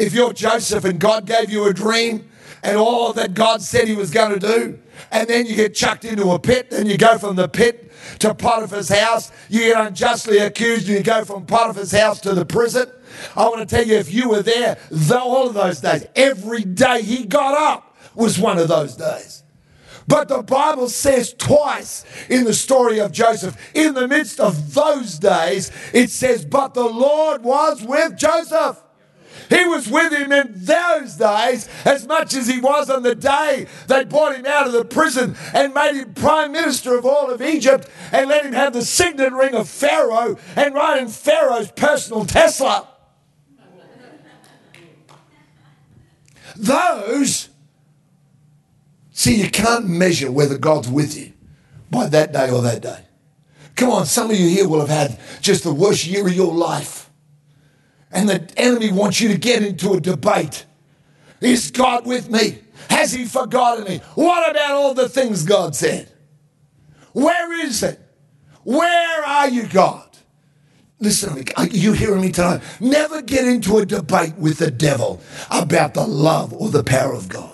If 0.03 0.15
you're 0.15 0.33
Joseph 0.33 0.83
and 0.83 0.99
God 0.99 1.27
gave 1.27 1.51
you 1.51 1.65
a 1.65 1.73
dream 1.73 2.27
and 2.63 2.75
all 2.75 3.13
that 3.13 3.35
God 3.35 3.61
said 3.61 3.87
he 3.87 3.95
was 3.95 4.09
going 4.09 4.39
to 4.39 4.39
do, 4.39 4.79
and 5.11 5.29
then 5.29 5.45
you 5.45 5.55
get 5.55 5.75
chucked 5.75 6.05
into 6.05 6.31
a 6.31 6.39
pit 6.39 6.69
and 6.71 6.87
you 6.87 6.97
go 6.97 7.19
from 7.19 7.35
the 7.35 7.47
pit 7.47 7.91
to 8.17 8.33
Potiphar's 8.33 8.89
house, 8.89 9.31
you 9.47 9.59
get 9.59 9.85
unjustly 9.85 10.39
accused 10.39 10.87
and 10.87 10.97
you 10.97 11.03
go 11.03 11.23
from 11.23 11.45
Potiphar's 11.45 11.91
house 11.91 12.19
to 12.21 12.33
the 12.33 12.45
prison. 12.45 12.91
I 13.35 13.43
want 13.47 13.59
to 13.59 13.75
tell 13.75 13.85
you, 13.85 13.95
if 13.97 14.11
you 14.11 14.29
were 14.29 14.41
there, 14.41 14.79
though 14.89 15.19
all 15.19 15.47
of 15.49 15.53
those 15.53 15.81
days, 15.81 16.07
every 16.15 16.63
day 16.63 17.03
he 17.03 17.25
got 17.25 17.53
up 17.53 17.95
was 18.15 18.39
one 18.39 18.57
of 18.57 18.67
those 18.69 18.95
days. 18.95 19.42
But 20.07 20.27
the 20.27 20.43
Bible 20.43 20.89
says 20.89 21.33
twice 21.33 22.05
in 22.29 22.43
the 22.43 22.53
story 22.53 22.99
of 22.99 23.11
Joseph, 23.11 23.57
in 23.73 23.93
the 23.93 24.07
midst 24.07 24.39
of 24.39 24.73
those 24.73 25.17
days, 25.19 25.71
it 25.93 26.09
says, 26.09 26.45
But 26.45 26.73
the 26.73 26.83
Lord 26.83 27.43
was 27.43 27.81
with 27.83 28.17
Joseph. 28.17 28.81
He 29.49 29.65
was 29.65 29.87
with 29.87 30.13
him 30.13 30.31
in 30.31 30.53
those 30.55 31.15
days 31.15 31.67
as 31.85 32.07
much 32.07 32.33
as 32.33 32.47
he 32.47 32.59
was 32.59 32.89
on 32.89 33.03
the 33.03 33.15
day 33.15 33.67
they 33.87 34.03
brought 34.03 34.35
him 34.35 34.45
out 34.45 34.67
of 34.67 34.73
the 34.73 34.85
prison 34.85 35.35
and 35.53 35.73
made 35.73 35.95
him 35.95 36.13
prime 36.13 36.51
minister 36.51 36.97
of 36.97 37.05
all 37.05 37.29
of 37.29 37.41
Egypt 37.41 37.89
and 38.11 38.29
let 38.29 38.45
him 38.45 38.53
have 38.53 38.73
the 38.73 38.83
signet 38.83 39.33
ring 39.33 39.53
of 39.53 39.69
Pharaoh 39.69 40.37
and 40.55 40.73
ride 40.73 41.01
in 41.01 41.07
Pharaoh's 41.07 41.71
personal 41.71 42.25
Tesla. 42.25 42.87
Those, 46.55 47.49
see, 49.13 49.41
you 49.41 49.49
can't 49.49 49.87
measure 49.87 50.31
whether 50.31 50.57
God's 50.57 50.89
with 50.89 51.17
you 51.17 51.31
by 51.89 52.07
that 52.07 52.33
day 52.33 52.49
or 52.49 52.61
that 52.61 52.81
day. 52.81 52.99
Come 53.75 53.89
on, 53.89 54.05
some 54.05 54.29
of 54.29 54.37
you 54.37 54.47
here 54.47 54.67
will 54.67 54.85
have 54.85 54.89
had 54.89 55.19
just 55.41 55.63
the 55.63 55.73
worst 55.73 56.05
year 56.05 56.27
of 56.27 56.33
your 56.33 56.53
life. 56.53 57.09
And 58.11 58.29
the 58.29 58.47
enemy 58.57 58.91
wants 58.91 59.19
you 59.21 59.29
to 59.29 59.37
get 59.37 59.63
into 59.63 59.93
a 59.93 59.99
debate. 59.99 60.65
Is 61.41 61.71
God 61.71 62.05
with 62.05 62.29
me? 62.29 62.59
Has 62.89 63.11
he 63.11 63.25
forgotten 63.25 63.85
me? 63.85 63.97
What 64.15 64.51
about 64.51 64.71
all 64.71 64.93
the 64.93 65.09
things 65.09 65.43
God 65.43 65.75
said? 65.75 66.11
Where 67.13 67.65
is 67.65 67.81
it? 67.83 67.99
Where 68.63 69.25
are 69.25 69.49
you, 69.49 69.67
God? 69.67 70.09
Listen 70.99 71.29
to 71.29 71.35
me. 71.35 71.45
Are 71.57 71.67
you 71.67 71.91
hearing 71.93 72.21
me 72.21 72.31
tonight? 72.31 72.61
Never 72.79 73.21
get 73.21 73.45
into 73.45 73.77
a 73.77 73.85
debate 73.85 74.35
with 74.37 74.57
the 74.57 74.71
devil 74.71 75.21
about 75.51 75.93
the 75.93 76.07
love 76.07 76.53
or 76.53 76.69
the 76.69 76.83
power 76.83 77.13
of 77.13 77.27
God. 77.27 77.52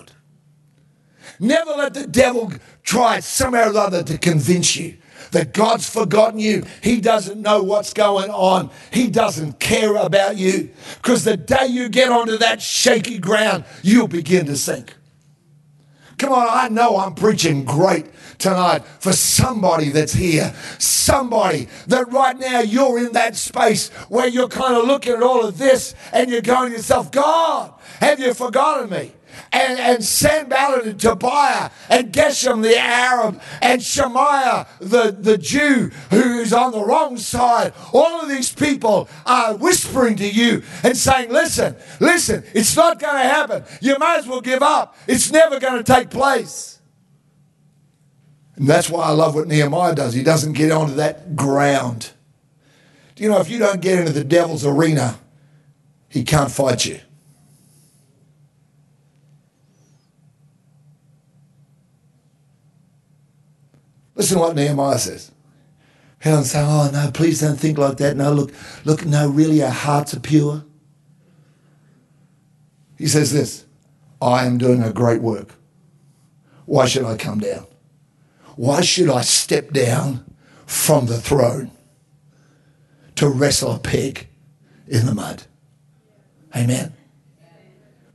Never 1.40 1.70
let 1.70 1.94
the 1.94 2.06
devil 2.06 2.52
try 2.82 3.20
somehow 3.20 3.72
or 3.72 3.78
other 3.78 4.02
to 4.02 4.18
convince 4.18 4.76
you 4.76 4.98
that 5.32 5.54
God's 5.54 5.88
forgotten 5.88 6.38
you. 6.38 6.64
He 6.82 7.00
doesn't 7.00 7.40
know 7.40 7.62
what's 7.62 7.94
going 7.94 8.30
on. 8.30 8.70
He 8.92 9.08
doesn't 9.08 9.58
care 9.58 9.96
about 9.96 10.36
you. 10.36 10.70
Because 10.96 11.24
the 11.24 11.36
day 11.36 11.66
you 11.66 11.88
get 11.88 12.10
onto 12.10 12.36
that 12.38 12.60
shaky 12.60 13.18
ground, 13.18 13.64
you'll 13.82 14.08
begin 14.08 14.46
to 14.46 14.56
sink. 14.56 14.94
Come 16.18 16.32
on, 16.32 16.46
I 16.50 16.68
know 16.68 16.98
I'm 16.98 17.14
preaching 17.14 17.64
great 17.64 18.06
tonight 18.36 18.84
for 18.98 19.12
somebody 19.12 19.88
that's 19.88 20.12
here. 20.12 20.54
Somebody 20.78 21.68
that 21.86 22.12
right 22.12 22.38
now 22.38 22.60
you're 22.60 22.98
in 22.98 23.12
that 23.12 23.36
space 23.36 23.88
where 24.08 24.28
you're 24.28 24.48
kind 24.48 24.76
of 24.76 24.84
looking 24.84 25.14
at 25.14 25.22
all 25.22 25.46
of 25.46 25.56
this 25.56 25.94
and 26.12 26.30
you're 26.30 26.42
going 26.42 26.72
to 26.72 26.76
yourself, 26.76 27.10
God, 27.10 27.72
have 28.00 28.20
you 28.20 28.34
forgotten 28.34 28.90
me? 28.90 29.12
And, 29.52 29.78
and 29.78 30.04
Sanballat 30.04 30.86
and 30.86 31.00
Tobiah 31.00 31.70
and 31.88 32.12
Geshem 32.12 32.62
the 32.62 32.78
Arab 32.78 33.40
and 33.60 33.82
Shemaiah 33.82 34.66
the, 34.80 35.16
the 35.18 35.38
Jew 35.38 35.90
who's 36.10 36.52
on 36.52 36.72
the 36.72 36.84
wrong 36.84 37.16
side. 37.16 37.72
All 37.92 38.20
of 38.20 38.28
these 38.28 38.52
people 38.52 39.08
are 39.26 39.56
whispering 39.56 40.16
to 40.16 40.28
you 40.28 40.62
and 40.82 40.96
saying, 40.96 41.30
listen, 41.30 41.76
listen, 42.00 42.44
it's 42.54 42.76
not 42.76 42.98
going 42.98 43.22
to 43.22 43.28
happen. 43.28 43.64
You 43.80 43.96
might 43.98 44.18
as 44.18 44.26
well 44.26 44.40
give 44.40 44.62
up. 44.62 44.96
It's 45.06 45.30
never 45.30 45.58
going 45.58 45.82
to 45.82 45.92
take 45.92 46.10
place. 46.10 46.80
And 48.56 48.68
that's 48.68 48.90
why 48.90 49.04
I 49.04 49.10
love 49.10 49.34
what 49.34 49.48
Nehemiah 49.48 49.94
does. 49.94 50.12
He 50.12 50.22
doesn't 50.22 50.52
get 50.52 50.70
onto 50.70 50.94
that 50.96 51.34
ground. 51.34 52.10
Do 53.14 53.24
you 53.24 53.30
know, 53.30 53.40
if 53.40 53.48
you 53.48 53.58
don't 53.58 53.80
get 53.80 53.98
into 53.98 54.12
the 54.12 54.24
devil's 54.24 54.66
arena, 54.66 55.18
he 56.08 56.24
can't 56.24 56.50
fight 56.50 56.84
you. 56.84 57.00
Listen 64.20 64.36
to 64.36 64.42
what 64.42 64.54
Nehemiah 64.54 64.98
says. 64.98 65.32
Helen 66.18 66.44
say, 66.44 66.60
oh 66.62 66.90
no, 66.92 67.10
please 67.10 67.40
don't 67.40 67.58
think 67.58 67.78
like 67.78 67.96
that. 67.96 68.18
No, 68.18 68.34
look, 68.34 68.52
look, 68.84 69.06
no, 69.06 69.26
really 69.30 69.62
our 69.62 69.70
hearts 69.70 70.12
are 70.12 70.20
pure. 70.20 70.62
He 72.98 73.06
says 73.06 73.32
this, 73.32 73.64
I 74.20 74.44
am 74.44 74.58
doing 74.58 74.82
a 74.82 74.92
great 74.92 75.22
work. 75.22 75.54
Why 76.66 76.84
should 76.84 77.06
I 77.06 77.16
come 77.16 77.38
down? 77.38 77.66
Why 78.56 78.82
should 78.82 79.08
I 79.08 79.22
step 79.22 79.70
down 79.70 80.30
from 80.66 81.06
the 81.06 81.18
throne 81.18 81.70
to 83.14 83.26
wrestle 83.26 83.72
a 83.72 83.78
peg 83.78 84.28
in 84.86 85.06
the 85.06 85.14
mud? 85.14 85.44
Amen. 86.54 86.92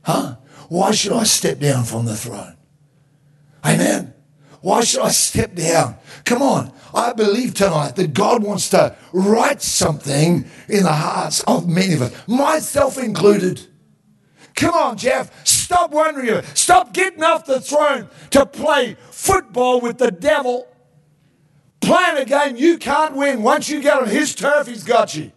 Huh? 0.02 0.36
Why 0.68 0.92
should 0.92 1.14
I 1.14 1.24
step 1.24 1.58
down 1.58 1.82
from 1.82 2.04
the 2.04 2.14
throne? 2.14 2.54
Amen. 3.64 4.12
Why 4.66 4.82
should 4.82 5.02
I 5.02 5.10
step 5.10 5.54
down? 5.54 5.96
Come 6.24 6.42
on. 6.42 6.72
I 6.92 7.12
believe 7.12 7.54
tonight 7.54 7.94
that 7.94 8.12
God 8.12 8.42
wants 8.42 8.68
to 8.70 8.96
write 9.12 9.62
something 9.62 10.44
in 10.68 10.82
the 10.82 10.92
hearts 10.92 11.40
of 11.44 11.68
many 11.68 11.94
of 11.94 12.02
us, 12.02 12.26
myself 12.26 12.98
included. 12.98 13.64
Come 14.56 14.74
on, 14.74 14.96
Geoff. 14.96 15.30
Stop 15.46 15.92
wondering. 15.92 16.42
Stop 16.54 16.92
getting 16.92 17.22
off 17.22 17.46
the 17.46 17.60
throne 17.60 18.08
to 18.30 18.44
play 18.44 18.96
football 19.12 19.80
with 19.80 19.98
the 19.98 20.10
devil. 20.10 20.66
Playing 21.80 22.16
a 22.16 22.24
game 22.24 22.56
you 22.56 22.76
can't 22.76 23.14
win. 23.14 23.44
Once 23.44 23.68
you 23.68 23.80
get 23.80 24.02
on 24.02 24.08
his 24.08 24.34
turf, 24.34 24.66
he's 24.66 24.82
got 24.82 25.14
you. 25.14 25.30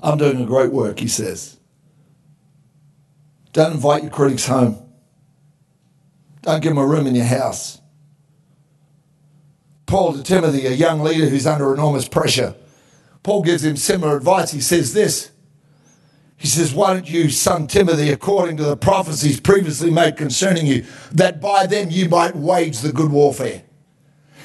I'm 0.00 0.18
doing 0.18 0.42
a 0.42 0.46
great 0.46 0.72
work, 0.72 0.98
he 0.98 1.06
says. 1.06 1.58
Don't 3.52 3.74
invite 3.74 4.02
your 4.02 4.10
critics 4.10 4.44
home. 4.44 4.87
Don't 6.48 6.62
give 6.62 6.72
him 6.72 6.78
a 6.78 6.86
room 6.86 7.06
in 7.06 7.14
your 7.14 7.26
house. 7.26 7.78
Paul 9.84 10.14
to 10.14 10.22
Timothy, 10.22 10.64
a 10.66 10.70
young 10.70 11.02
leader 11.02 11.28
who's 11.28 11.46
under 11.46 11.74
enormous 11.74 12.08
pressure, 12.08 12.54
Paul 13.22 13.42
gives 13.42 13.62
him 13.62 13.76
similar 13.76 14.16
advice. 14.16 14.52
He 14.52 14.62
says 14.62 14.94
this 14.94 15.30
He 16.38 16.46
says, 16.46 16.72
Why 16.72 16.94
don't 16.94 17.10
you, 17.10 17.28
son 17.28 17.66
Timothy, 17.66 18.10
according 18.10 18.56
to 18.56 18.62
the 18.62 18.78
prophecies 18.78 19.40
previously 19.40 19.90
made 19.90 20.16
concerning 20.16 20.66
you, 20.66 20.86
that 21.12 21.38
by 21.38 21.66
them 21.66 21.90
you 21.90 22.08
might 22.08 22.34
wage 22.34 22.78
the 22.78 22.94
good 22.94 23.10
warfare? 23.10 23.64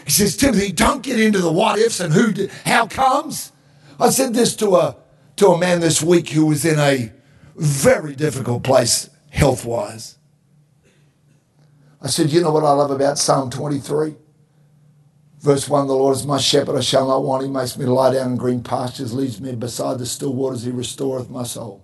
He 0.04 0.12
says, 0.12 0.36
Timothy, 0.36 0.74
don't 0.74 1.04
get 1.04 1.22
into 1.22 1.40
the 1.40 1.54
what 1.54 1.80
ifs 1.80 2.02
and 2.02 2.14
who, 2.14 2.50
how 2.66 2.86
comes. 2.86 3.54
I 3.98 4.10
said 4.10 4.34
this 4.34 4.58
to 4.58 4.76
a, 4.76 4.98
to 5.38 5.48
a 5.48 5.58
man 5.58 5.80
this 5.80 6.04
week 6.04 6.32
who 6.32 6.48
was 6.48 6.66
in 6.66 6.80
a 6.80 7.14
very 7.56 8.14
difficult 8.14 8.64
place 8.64 9.10
health 9.30 9.64
wise. 9.64 10.18
I 12.04 12.08
said, 12.08 12.32
You 12.32 12.42
know 12.42 12.52
what 12.52 12.66
I 12.66 12.72
love 12.74 12.92
about 12.92 13.18
Psalm 13.18 13.50
23? 13.50 14.16
Verse 15.40 15.70
1 15.70 15.88
The 15.88 15.94
Lord 15.94 16.16
is 16.18 16.26
my 16.26 16.38
shepherd, 16.38 16.78
I 16.78 16.82
shall 16.82 17.08
not 17.08 17.24
want. 17.24 17.44
He 17.44 17.50
makes 17.50 17.78
me 17.78 17.86
lie 17.86 18.14
down 18.14 18.32
in 18.34 18.38
green 18.38 18.62
pastures, 18.62 19.14
leads 19.14 19.40
me 19.40 19.56
beside 19.56 20.00
the 20.00 20.06
still 20.06 20.34
waters, 20.34 20.64
He 20.64 20.72
restoreth 20.72 21.30
my 21.30 21.44
soul. 21.44 21.84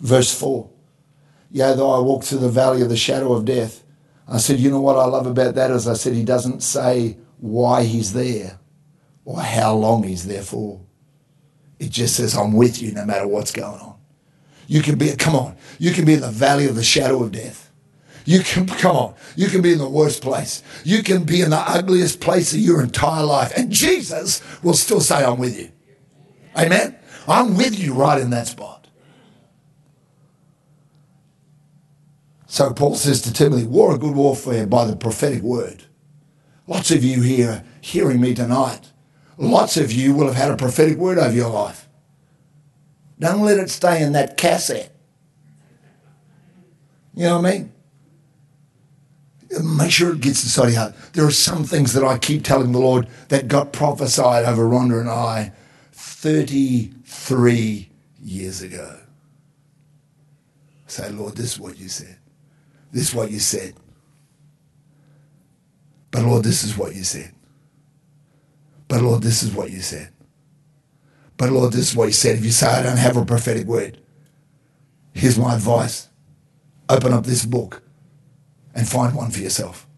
Verse 0.00 0.38
4 0.38 0.70
Yea, 1.50 1.74
though 1.74 1.90
I 1.90 2.00
walk 2.00 2.24
through 2.24 2.40
the 2.40 2.48
valley 2.48 2.82
of 2.82 2.88
the 2.88 2.96
shadow 2.96 3.32
of 3.32 3.44
death. 3.44 3.84
I 4.26 4.38
said, 4.38 4.58
You 4.58 4.70
know 4.70 4.80
what 4.80 4.96
I 4.96 5.04
love 5.04 5.26
about 5.26 5.54
that 5.54 5.70
is 5.70 5.86
I 5.86 5.94
said, 5.94 6.14
He 6.14 6.24
doesn't 6.24 6.62
say 6.62 7.18
why 7.38 7.84
He's 7.84 8.14
there 8.14 8.58
or 9.24 9.40
how 9.40 9.74
long 9.74 10.02
He's 10.02 10.26
there 10.26 10.42
for. 10.42 10.80
It 11.78 11.90
just 11.90 12.16
says, 12.16 12.34
I'm 12.34 12.54
with 12.54 12.82
you 12.82 12.92
no 12.92 13.04
matter 13.04 13.28
what's 13.28 13.52
going 13.52 13.80
on. 13.80 13.96
You 14.66 14.82
can 14.82 14.98
be, 14.98 15.14
come 15.16 15.34
on, 15.34 15.56
you 15.78 15.92
can 15.92 16.04
be 16.04 16.14
in 16.14 16.20
the 16.20 16.30
valley 16.30 16.66
of 16.66 16.74
the 16.74 16.82
shadow 16.82 17.22
of 17.22 17.32
death. 17.32 17.67
You 18.28 18.40
can, 18.40 18.66
come 18.66 18.94
on, 18.94 19.14
you 19.36 19.48
can 19.48 19.62
be 19.62 19.72
in 19.72 19.78
the 19.78 19.88
worst 19.88 20.20
place. 20.20 20.62
You 20.84 21.02
can 21.02 21.24
be 21.24 21.40
in 21.40 21.48
the 21.48 21.56
ugliest 21.56 22.20
place 22.20 22.52
of 22.52 22.60
your 22.60 22.82
entire 22.82 23.24
life. 23.24 23.54
And 23.56 23.72
Jesus 23.72 24.42
will 24.62 24.74
still 24.74 25.00
say, 25.00 25.24
I'm 25.24 25.38
with 25.38 25.58
you. 25.58 25.72
Amen? 26.54 26.94
I'm 27.26 27.56
with 27.56 27.78
you 27.78 27.94
right 27.94 28.20
in 28.20 28.28
that 28.30 28.46
spot. 28.46 28.86
So 32.46 32.74
Paul 32.74 32.96
says 32.96 33.22
to 33.22 33.32
Timothy, 33.32 33.66
war 33.66 33.94
a 33.94 33.98
good 33.98 34.14
warfare 34.14 34.66
by 34.66 34.84
the 34.84 34.96
prophetic 34.96 35.40
word. 35.40 35.84
Lots 36.66 36.90
of 36.90 37.02
you 37.02 37.22
here 37.22 37.64
hearing 37.80 38.20
me 38.20 38.34
tonight, 38.34 38.92
lots 39.38 39.78
of 39.78 39.90
you 39.90 40.12
will 40.12 40.26
have 40.26 40.36
had 40.36 40.50
a 40.50 40.56
prophetic 40.56 40.98
word 40.98 41.16
over 41.16 41.34
your 41.34 41.48
life. 41.48 41.88
Don't 43.18 43.40
let 43.40 43.58
it 43.58 43.70
stay 43.70 44.02
in 44.02 44.12
that 44.12 44.36
cassette. 44.36 44.94
You 47.14 47.24
know 47.24 47.40
what 47.40 47.46
I 47.46 47.52
mean? 47.52 47.72
Make 49.62 49.90
sure 49.90 50.12
it 50.12 50.20
gets 50.20 50.42
inside 50.44 50.68
your 50.68 50.80
heart. 50.80 50.94
There 51.14 51.24
are 51.24 51.30
some 51.30 51.64
things 51.64 51.94
that 51.94 52.04
I 52.04 52.18
keep 52.18 52.44
telling 52.44 52.72
the 52.72 52.78
Lord 52.78 53.08
that 53.28 53.48
got 53.48 53.72
prophesied 53.72 54.44
over 54.44 54.64
Rhonda 54.64 55.00
and 55.00 55.08
I 55.08 55.52
33 55.92 57.88
years 58.20 58.60
ago. 58.60 59.00
Say, 60.86 61.10
Lord, 61.10 61.36
this 61.36 61.54
is 61.54 61.60
what 61.60 61.78
you 61.78 61.88
said. 61.88 62.18
This 62.92 63.08
is 63.08 63.14
what 63.14 63.30
you 63.30 63.38
said. 63.38 63.74
But 66.10 66.24
Lord, 66.24 66.44
this 66.44 66.64
is 66.64 66.76
what 66.76 66.94
you 66.94 67.04
said. 67.04 67.32
But 68.86 69.02
Lord, 69.02 69.22
this 69.22 69.42
is 69.42 69.52
what 69.54 69.70
you 69.70 69.80
said. 69.80 70.10
But 71.36 71.50
Lord, 71.50 71.72
this 71.72 71.90
is 71.90 71.96
what 71.96 72.06
you 72.06 72.12
said. 72.12 72.36
If 72.38 72.44
you 72.44 72.50
say, 72.50 72.66
I 72.66 72.82
don't 72.82 72.96
have 72.96 73.16
a 73.16 73.24
prophetic 73.24 73.66
word, 73.66 73.98
here's 75.12 75.38
my 75.38 75.54
advice. 75.54 76.08
Open 76.88 77.12
up 77.12 77.24
this 77.24 77.44
book 77.44 77.82
and 78.78 78.88
find 78.88 79.12
one 79.12 79.32
for 79.32 79.40
yourself. 79.40 79.88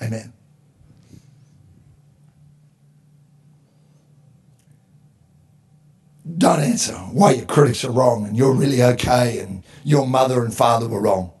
Amen. 0.00 0.32
Don't 6.38 6.60
answer 6.60 6.94
why 6.94 7.32
your 7.32 7.44
critics 7.44 7.84
are 7.84 7.90
wrong 7.90 8.26
and 8.26 8.38
you're 8.38 8.54
really 8.54 8.82
okay 8.82 9.38
and 9.38 9.62
your 9.84 10.06
mother 10.06 10.42
and 10.42 10.54
father 10.54 10.88
were 10.88 11.02
wrong. 11.02 11.32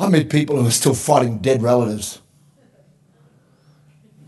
I 0.00 0.08
meet 0.08 0.28
people 0.28 0.56
who 0.56 0.66
are 0.66 0.72
still 0.72 0.94
fighting 0.94 1.38
dead 1.38 1.62
relatives. 1.62 2.20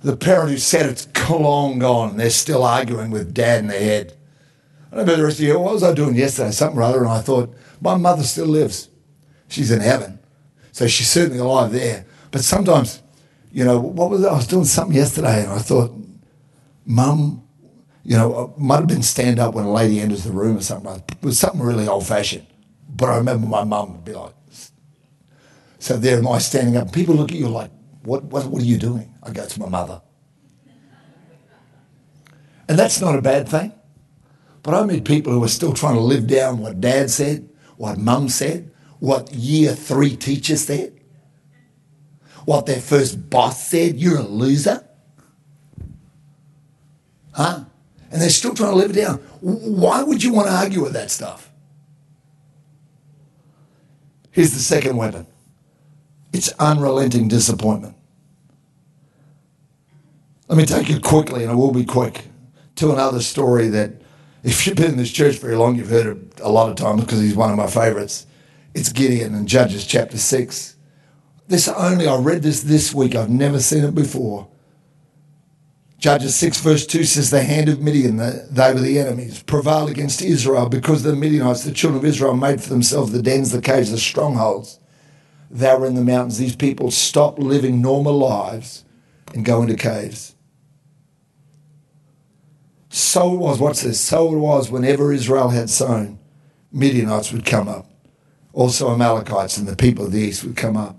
The 0.02 0.16
parent 0.16 0.50
who 0.50 0.58
said 0.58 0.86
it's 0.86 1.08
long 1.28 1.80
gone, 1.80 2.16
they're 2.16 2.30
still 2.30 2.62
arguing 2.62 3.10
with 3.10 3.34
dad 3.34 3.60
in 3.60 3.66
their 3.66 3.80
head. 3.80 4.16
I 4.92 4.96
know 4.96 5.16
the 5.16 5.24
rest 5.24 5.40
of 5.40 5.44
you, 5.44 5.58
what 5.58 5.74
was 5.74 5.82
I 5.82 5.92
doing 5.92 6.14
yesterday? 6.14 6.52
Something 6.52 6.78
or 6.78 6.82
other, 6.82 7.00
and 7.00 7.08
I 7.08 7.20
thought, 7.20 7.52
my 7.80 7.96
mother 7.96 8.22
still 8.22 8.46
lives. 8.46 8.88
She's 9.48 9.72
in 9.72 9.80
heaven. 9.80 10.19
So 10.80 10.86
she's 10.86 11.10
certainly 11.10 11.38
alive 11.40 11.72
there. 11.72 12.06
But 12.30 12.40
sometimes, 12.40 13.02
you 13.52 13.66
know, 13.66 13.78
what 13.78 14.08
was? 14.08 14.24
I 14.24 14.32
was 14.32 14.46
doing 14.46 14.64
something 14.64 14.96
yesterday 14.96 15.42
and 15.42 15.52
I 15.52 15.58
thought, 15.58 15.92
Mum, 16.86 17.46
you 18.02 18.16
know, 18.16 18.54
might 18.56 18.78
have 18.78 18.86
been 18.86 19.02
stand 19.02 19.38
up 19.38 19.52
when 19.52 19.66
a 19.66 19.70
lady 19.70 20.00
enters 20.00 20.24
the 20.24 20.32
room 20.32 20.56
or 20.56 20.62
something. 20.62 20.90
It 21.06 21.22
was 21.22 21.38
something 21.38 21.60
really 21.60 21.86
old 21.86 22.06
fashioned. 22.06 22.46
But 22.88 23.10
I 23.10 23.18
remember 23.18 23.46
my 23.46 23.62
mum 23.62 23.92
would 23.92 24.06
be 24.06 24.14
like, 24.14 24.32
so 25.78 25.98
there 25.98 26.16
am 26.16 26.26
I 26.26 26.38
standing 26.38 26.78
up. 26.78 26.94
People 26.94 27.14
look 27.14 27.30
at 27.30 27.36
you 27.36 27.48
like, 27.48 27.70
what, 28.02 28.24
what, 28.24 28.46
what 28.46 28.62
are 28.62 28.64
you 28.64 28.78
doing? 28.78 29.14
I 29.22 29.32
go, 29.32 29.42
it's 29.42 29.58
my 29.58 29.68
mother. 29.68 30.00
And 32.70 32.78
that's 32.78 33.02
not 33.02 33.18
a 33.18 33.20
bad 33.20 33.50
thing. 33.50 33.74
But 34.62 34.72
I 34.72 34.86
meet 34.86 35.04
people 35.04 35.34
who 35.34 35.44
are 35.44 35.48
still 35.48 35.74
trying 35.74 35.96
to 35.96 36.00
live 36.00 36.26
down 36.26 36.60
what 36.60 36.80
dad 36.80 37.10
said, 37.10 37.50
what 37.76 37.98
mum 37.98 38.30
said, 38.30 38.70
what 39.00 39.32
year 39.32 39.74
three 39.74 40.14
teacher 40.14 40.56
said, 40.56 40.92
what 42.44 42.66
their 42.66 42.80
first 42.80 43.28
boss 43.28 43.68
said. 43.68 43.96
You're 43.96 44.18
a 44.18 44.22
loser. 44.22 44.84
Huh? 47.32 47.64
And 48.10 48.20
they're 48.20 48.28
still 48.30 48.54
trying 48.54 48.70
to 48.70 48.76
live 48.76 48.90
it 48.90 49.00
down. 49.00 49.16
Why 49.40 50.02
would 50.02 50.22
you 50.22 50.32
want 50.32 50.48
to 50.48 50.54
argue 50.54 50.82
with 50.82 50.92
that 50.92 51.10
stuff? 51.10 51.50
Here's 54.30 54.52
the 54.52 54.60
second 54.60 54.96
weapon 54.96 55.26
it's 56.32 56.52
unrelenting 56.58 57.28
disappointment. 57.28 57.96
Let 60.48 60.56
me 60.56 60.66
take 60.66 60.88
you 60.88 61.00
quickly, 61.00 61.42
and 61.42 61.52
I 61.52 61.54
will 61.54 61.72
be 61.72 61.84
quick, 61.84 62.24
to 62.76 62.92
another 62.92 63.20
story 63.20 63.68
that, 63.68 63.92
if 64.42 64.66
you've 64.66 64.76
been 64.76 64.92
in 64.92 64.96
this 64.96 65.12
church 65.12 65.36
very 65.36 65.56
long, 65.56 65.76
you've 65.76 65.90
heard 65.90 66.06
it 66.06 66.40
a 66.40 66.50
lot 66.50 66.68
of 66.68 66.76
times 66.76 67.02
because 67.02 67.20
he's 67.20 67.36
one 67.36 67.50
of 67.50 67.56
my 67.56 67.68
favorites. 67.68 68.26
It's 68.74 68.92
Gideon 68.92 69.34
in 69.34 69.46
Judges 69.46 69.86
chapter 69.86 70.16
6. 70.16 70.76
This 71.48 71.66
only, 71.68 72.06
I 72.06 72.16
read 72.16 72.42
this 72.42 72.62
this 72.62 72.94
week, 72.94 73.16
I've 73.16 73.30
never 73.30 73.58
seen 73.58 73.82
it 73.82 73.94
before. 73.94 74.48
Judges 75.98 76.36
6, 76.36 76.60
verse 76.60 76.86
2 76.86 77.04
says, 77.04 77.30
The 77.30 77.42
hand 77.42 77.68
of 77.68 77.80
Midian, 77.80 78.16
the, 78.16 78.46
they 78.50 78.72
were 78.72 78.80
the 78.80 78.98
enemies, 78.98 79.42
prevailed 79.42 79.90
against 79.90 80.22
Israel 80.22 80.68
because 80.68 81.02
the 81.02 81.14
Midianites, 81.14 81.64
the 81.64 81.72
children 81.72 81.98
of 81.98 82.08
Israel, 82.08 82.36
made 82.36 82.62
for 82.62 82.70
themselves 82.70 83.12
the 83.12 83.20
dens, 83.20 83.50
the 83.50 83.60
caves, 83.60 83.90
the 83.90 83.98
strongholds. 83.98 84.78
They 85.50 85.74
were 85.74 85.86
in 85.86 85.96
the 85.96 86.04
mountains. 86.04 86.38
These 86.38 86.56
people 86.56 86.90
stopped 86.90 87.40
living 87.40 87.82
normal 87.82 88.16
lives 88.16 88.84
and 89.34 89.44
go 89.44 89.60
into 89.62 89.74
caves. 89.74 90.36
So 92.88 93.34
it 93.34 93.38
was, 93.38 93.58
what's 93.58 93.82
this? 93.82 94.00
So 94.00 94.32
it 94.32 94.38
was 94.38 94.70
whenever 94.70 95.12
Israel 95.12 95.48
had 95.50 95.68
sown, 95.68 96.18
Midianites 96.72 97.32
would 97.32 97.44
come 97.44 97.68
up. 97.68 97.89
Also 98.52 98.92
Amalekites 98.92 99.56
and 99.56 99.68
the 99.68 99.76
people 99.76 100.06
of 100.06 100.12
the 100.12 100.20
east 100.20 100.44
would 100.44 100.56
come 100.56 100.76
up. 100.76 100.96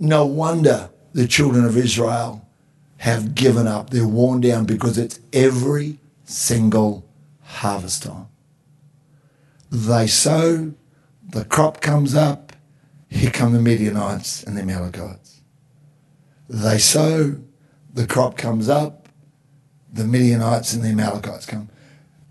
No 0.00 0.24
wonder 0.24 0.90
the 1.12 1.26
children 1.26 1.64
of 1.64 1.76
Israel 1.76 2.46
have 2.98 3.34
given 3.34 3.66
up. 3.66 3.90
They're 3.90 4.06
worn 4.06 4.40
down 4.40 4.64
because 4.64 4.98
it's 4.98 5.20
every 5.32 5.98
single 6.24 7.04
harvest 7.42 8.04
time. 8.04 8.28
They 9.70 10.06
sow, 10.06 10.72
the 11.28 11.44
crop 11.44 11.80
comes 11.80 12.14
up, 12.14 12.52
here 13.10 13.30
come 13.30 13.52
the 13.52 13.60
Midianites 13.60 14.42
and 14.42 14.56
the 14.56 14.62
Amalekites. 14.62 15.40
They 16.48 16.78
sow, 16.78 17.36
the 17.92 18.06
crop 18.06 18.36
comes 18.36 18.68
up, 18.68 19.08
the 19.92 20.04
Midianites 20.04 20.72
and 20.72 20.82
the 20.82 20.88
Amalekites 20.88 21.46
come. 21.46 21.68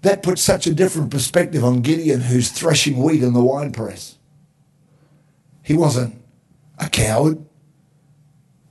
That 0.01 0.23
puts 0.23 0.41
such 0.41 0.67
a 0.67 0.73
different 0.73 1.11
perspective 1.11 1.63
on 1.63 1.81
Gideon, 1.81 2.21
who's 2.21 2.51
threshing 2.51 3.01
wheat 3.01 3.23
in 3.23 3.33
the 3.33 3.43
winepress. 3.43 4.17
He 5.63 5.73
wasn't 5.73 6.21
a 6.77 6.89
coward. 6.89 7.43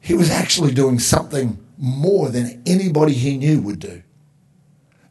He 0.00 0.14
was 0.14 0.30
actually 0.30 0.72
doing 0.72 0.98
something 0.98 1.58
more 1.76 2.30
than 2.30 2.62
anybody 2.64 3.12
he 3.12 3.36
knew 3.36 3.60
would 3.60 3.80
do. 3.80 4.02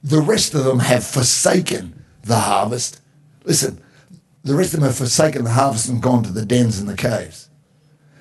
The 0.04 0.22
rest 0.22 0.54
of 0.54 0.64
them 0.64 0.80
have 0.80 1.06
forsaken 1.06 2.04
the 2.24 2.40
harvest. 2.40 3.02
Listen, 3.44 3.82
the 4.44 4.56
rest 4.56 4.74
of 4.74 4.80
them 4.80 4.88
have 4.88 4.98
forsaken 4.98 5.44
the 5.44 5.52
harvest 5.52 5.90
and 5.90 6.02
gone 6.02 6.24
to 6.24 6.32
the 6.32 6.46
dens 6.46 6.80
and 6.80 6.88
the 6.88 6.96
caves. 6.96 7.50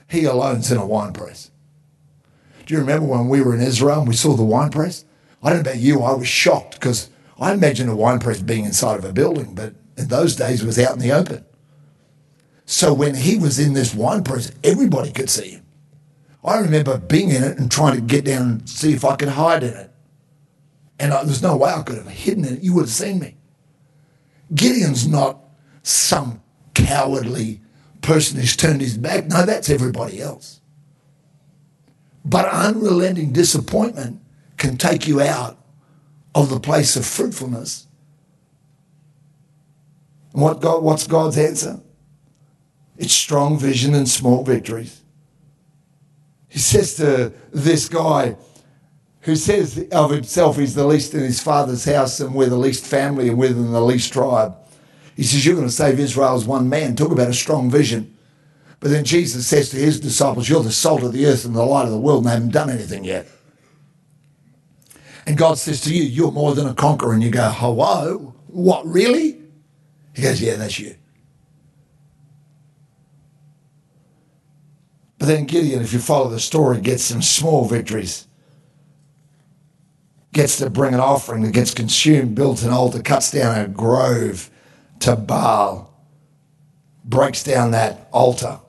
He 0.09 0.24
alone's 0.24 0.70
in 0.70 0.78
a 0.78 0.87
wine 0.87 1.12
press. 1.12 1.50
Do 2.66 2.74
you 2.74 2.80
remember 2.80 3.07
when 3.07 3.28
we 3.28 3.42
were 3.42 3.54
in 3.54 3.61
Israel 3.61 4.00
and 4.00 4.09
we 4.09 4.14
saw 4.14 4.35
the 4.35 4.44
wine 4.44 4.70
press? 4.70 5.04
I 5.42 5.50
don't 5.50 5.62
know 5.62 5.70
about 5.70 5.80
you, 5.80 6.02
I 6.02 6.14
was 6.14 6.28
shocked 6.28 6.74
because 6.74 7.11
I 7.38 7.52
imagine 7.52 7.88
a 7.88 7.96
wine 7.96 8.20
press 8.20 8.40
being 8.40 8.64
inside 8.64 8.98
of 8.98 9.04
a 9.04 9.12
building, 9.12 9.54
but 9.54 9.74
in 9.96 10.08
those 10.08 10.36
days 10.36 10.62
it 10.62 10.66
was 10.66 10.78
out 10.78 10.92
in 10.92 11.00
the 11.00 11.12
open. 11.12 11.44
So 12.66 12.94
when 12.94 13.14
he 13.14 13.38
was 13.38 13.58
in 13.58 13.74
this 13.74 13.94
wine 13.94 14.24
press, 14.24 14.52
everybody 14.62 15.12
could 15.12 15.28
see 15.30 15.50
him. 15.50 15.66
I 16.44 16.58
remember 16.58 16.98
being 16.98 17.30
in 17.30 17.42
it 17.42 17.58
and 17.58 17.70
trying 17.70 17.96
to 17.96 18.00
get 18.00 18.24
down 18.24 18.42
and 18.42 18.68
see 18.68 18.92
if 18.92 19.04
I 19.04 19.16
could 19.16 19.28
hide 19.28 19.62
in 19.62 19.74
it. 19.74 19.90
And 20.98 21.12
I, 21.12 21.24
there's 21.24 21.42
no 21.42 21.56
way 21.56 21.70
I 21.70 21.82
could 21.82 21.96
have 21.96 22.08
hidden 22.08 22.44
in 22.44 22.54
it. 22.54 22.62
You 22.62 22.74
would 22.74 22.82
have 22.82 22.90
seen 22.90 23.18
me. 23.18 23.36
Gideon's 24.54 25.08
not 25.08 25.40
some 25.82 26.42
cowardly 26.74 27.60
person 28.02 28.38
who's 28.38 28.56
turned 28.56 28.82
his 28.82 28.98
back. 28.98 29.26
No, 29.26 29.44
that's 29.44 29.70
everybody 29.70 30.20
else. 30.20 30.60
But 32.24 32.46
unrelenting 32.46 33.32
disappointment 33.32 34.20
can 34.56 34.76
take 34.76 35.08
you 35.08 35.20
out 35.20 35.58
of 36.34 36.50
the 36.50 36.60
place 36.60 36.96
of 36.96 37.06
fruitfulness. 37.06 37.86
And 40.32 40.42
what 40.42 40.60
God, 40.60 40.82
what's 40.82 41.06
God's 41.06 41.38
answer? 41.38 41.80
It's 42.96 43.14
strong 43.14 43.58
vision 43.58 43.94
and 43.94 44.08
small 44.08 44.44
victories. 44.44 45.02
He 46.48 46.58
says 46.58 46.94
to 46.96 47.32
this 47.52 47.88
guy 47.88 48.36
who 49.22 49.36
says 49.36 49.88
of 49.90 50.10
himself 50.10 50.56
he's 50.56 50.74
the 50.74 50.86
least 50.86 51.14
in 51.14 51.20
his 51.20 51.40
father's 51.40 51.84
house 51.84 52.20
and 52.20 52.34
we're 52.34 52.48
the 52.48 52.56
least 52.56 52.86
family 52.86 53.28
and 53.28 53.38
we're 53.38 53.50
in 53.50 53.72
the 53.72 53.80
least 53.80 54.12
tribe. 54.12 54.54
He 55.16 55.22
says, 55.22 55.44
You're 55.46 55.56
going 55.56 55.66
to 55.66 55.72
save 55.72 55.98
Israel 55.98 56.34
as 56.34 56.44
one 56.44 56.68
man. 56.68 56.94
Talk 56.94 57.12
about 57.12 57.28
a 57.28 57.34
strong 57.34 57.70
vision. 57.70 58.16
But 58.80 58.90
then 58.90 59.04
Jesus 59.04 59.46
says 59.46 59.70
to 59.70 59.76
his 59.76 59.98
disciples, 59.98 60.48
You're 60.48 60.62
the 60.62 60.72
salt 60.72 61.02
of 61.02 61.12
the 61.12 61.26
earth 61.26 61.44
and 61.44 61.54
the 61.54 61.64
light 61.64 61.86
of 61.86 61.90
the 61.90 61.98
world 61.98 62.18
and 62.18 62.26
they 62.26 62.34
haven't 62.34 62.52
done 62.52 62.70
anything 62.70 63.04
yet. 63.04 63.26
And 65.26 65.38
God 65.38 65.58
says 65.58 65.80
to 65.82 65.94
you, 65.94 66.02
You're 66.02 66.32
more 66.32 66.54
than 66.54 66.66
a 66.66 66.74
conqueror. 66.74 67.12
And 67.12 67.22
you 67.22 67.30
go, 67.30 67.48
Hello? 67.50 68.34
What, 68.46 68.87
really? 68.87 69.40
He 70.14 70.22
goes, 70.22 70.40
Yeah, 70.40 70.56
that's 70.56 70.78
you. 70.78 70.96
But 75.18 75.28
then 75.28 75.46
Gideon, 75.46 75.80
if 75.80 75.92
you 75.92 76.00
follow 76.00 76.28
the 76.28 76.40
story, 76.40 76.80
gets 76.80 77.04
some 77.04 77.22
small 77.22 77.64
victories. 77.64 78.26
Gets 80.32 80.58
to 80.58 80.68
bring 80.68 80.92
an 80.92 81.00
offering 81.00 81.42
that 81.44 81.52
gets 81.52 81.72
consumed, 81.72 82.34
builds 82.34 82.62
an 82.62 82.70
altar, 82.72 83.00
cuts 83.00 83.30
down 83.30 83.58
a 83.58 83.68
grove 83.68 84.50
to 85.00 85.16
Baal, 85.16 85.94
breaks 87.04 87.42
down 87.42 87.70
that 87.70 88.08
altar. 88.12 88.60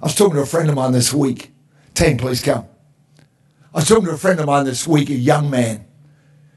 I 0.00 0.06
was 0.06 0.14
talking 0.14 0.34
to 0.34 0.42
a 0.42 0.46
friend 0.46 0.68
of 0.68 0.74
mine 0.74 0.92
this 0.92 1.12
week. 1.12 1.52
Team, 1.94 2.18
please 2.18 2.42
come. 2.42 2.66
I 3.74 3.78
was 3.78 3.88
talking 3.88 4.04
to 4.04 4.12
a 4.12 4.18
friend 4.18 4.38
of 4.38 4.46
mine 4.46 4.66
this 4.66 4.86
week, 4.86 5.08
a 5.08 5.14
young 5.14 5.48
man. 5.48 5.86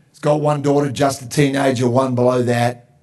He's 0.10 0.20
got 0.20 0.42
one 0.42 0.62
daughter, 0.62 0.92
just 0.92 1.22
a 1.22 1.30
teenager, 1.30 1.90
one 1.90 2.14
below 2.14 2.44
that. 2.44 3.00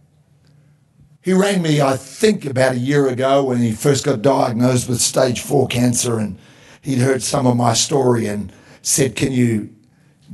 He 1.22 1.32
rang 1.32 1.62
me, 1.62 1.80
I 1.80 1.96
think, 1.96 2.44
about 2.44 2.74
a 2.74 2.78
year 2.78 3.08
ago 3.08 3.44
when 3.44 3.58
he 3.58 3.72
first 3.72 4.04
got 4.04 4.20
diagnosed 4.20 4.88
with 4.88 5.00
stage 5.00 5.40
four 5.40 5.66
cancer, 5.66 6.18
and 6.18 6.38
he'd 6.82 6.98
heard 6.98 7.22
some 7.22 7.46
of 7.46 7.56
my 7.56 7.72
story 7.72 8.26
and 8.26 8.52
said, 8.82 9.16
Can 9.16 9.32
you 9.32 9.74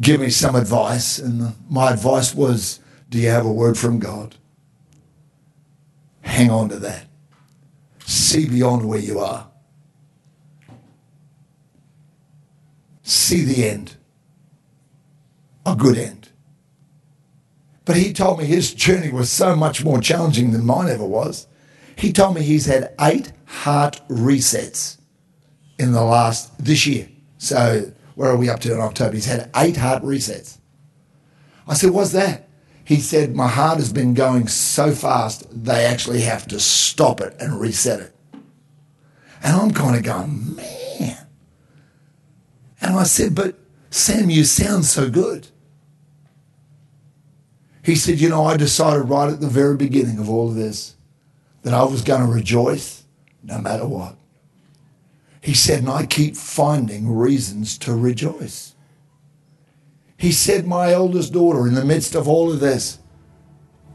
give 0.00 0.20
me 0.20 0.30
some 0.30 0.56
advice? 0.56 1.18
And 1.18 1.54
my 1.70 1.92
advice 1.92 2.34
was, 2.34 2.80
Do 3.10 3.18
you 3.18 3.28
have 3.28 3.46
a 3.46 3.52
word 3.52 3.78
from 3.78 4.00
God? 4.00 4.34
Hang 6.22 6.50
on 6.50 6.68
to 6.70 6.76
that. 6.80 7.06
See 8.06 8.48
beyond 8.48 8.88
where 8.88 8.98
you 8.98 9.20
are. 9.20 9.47
See 13.08 13.42
the 13.42 13.66
end. 13.66 13.96
A 15.64 15.74
good 15.74 15.96
end. 15.96 16.28
But 17.86 17.96
he 17.96 18.12
told 18.12 18.38
me 18.38 18.44
his 18.44 18.74
journey 18.74 19.10
was 19.10 19.30
so 19.30 19.56
much 19.56 19.82
more 19.82 19.98
challenging 19.98 20.50
than 20.52 20.66
mine 20.66 20.90
ever 20.90 21.06
was. 21.06 21.46
He 21.96 22.12
told 22.12 22.34
me 22.34 22.42
he's 22.42 22.66
had 22.66 22.92
eight 23.00 23.32
heart 23.46 24.02
resets 24.10 24.98
in 25.78 25.92
the 25.92 26.04
last, 26.04 26.62
this 26.62 26.86
year. 26.86 27.08
So 27.38 27.92
where 28.14 28.30
are 28.30 28.36
we 28.36 28.50
up 28.50 28.60
to 28.60 28.74
in 28.74 28.80
October? 28.80 29.14
He's 29.14 29.24
had 29.24 29.48
eight 29.56 29.78
heart 29.78 30.02
resets. 30.02 30.58
I 31.66 31.72
said, 31.72 31.92
what's 31.92 32.12
that? 32.12 32.46
He 32.84 32.96
said, 32.96 33.34
my 33.34 33.48
heart 33.48 33.78
has 33.78 33.90
been 33.90 34.12
going 34.12 34.48
so 34.48 34.92
fast, 34.92 35.46
they 35.50 35.86
actually 35.86 36.20
have 36.20 36.46
to 36.48 36.60
stop 36.60 37.22
it 37.22 37.34
and 37.40 37.58
reset 37.58 38.00
it. 38.00 38.14
And 39.42 39.56
I'm 39.56 39.70
kind 39.70 39.96
of 39.96 40.02
going, 40.02 40.56
man. 40.56 41.27
And 42.80 42.96
I 42.96 43.04
said, 43.04 43.34
but 43.34 43.58
Sam, 43.90 44.30
you 44.30 44.44
sound 44.44 44.84
so 44.84 45.10
good. 45.10 45.48
He 47.82 47.96
said, 47.96 48.20
You 48.20 48.28
know, 48.28 48.44
I 48.44 48.56
decided 48.58 49.08
right 49.08 49.32
at 49.32 49.40
the 49.40 49.48
very 49.48 49.76
beginning 49.76 50.18
of 50.18 50.28
all 50.28 50.48
of 50.48 50.54
this 50.54 50.94
that 51.62 51.72
I 51.72 51.84
was 51.84 52.02
going 52.02 52.20
to 52.20 52.30
rejoice 52.30 53.04
no 53.42 53.58
matter 53.58 53.86
what. 53.86 54.16
He 55.40 55.54
said, 55.54 55.80
and 55.80 55.88
I 55.88 56.04
keep 56.04 56.36
finding 56.36 57.10
reasons 57.10 57.78
to 57.78 57.94
rejoice. 57.94 58.74
He 60.18 60.32
said, 60.32 60.66
My 60.66 60.92
eldest 60.92 61.32
daughter, 61.32 61.66
in 61.66 61.74
the 61.74 61.84
midst 61.84 62.14
of 62.14 62.28
all 62.28 62.52
of 62.52 62.60
this, 62.60 62.98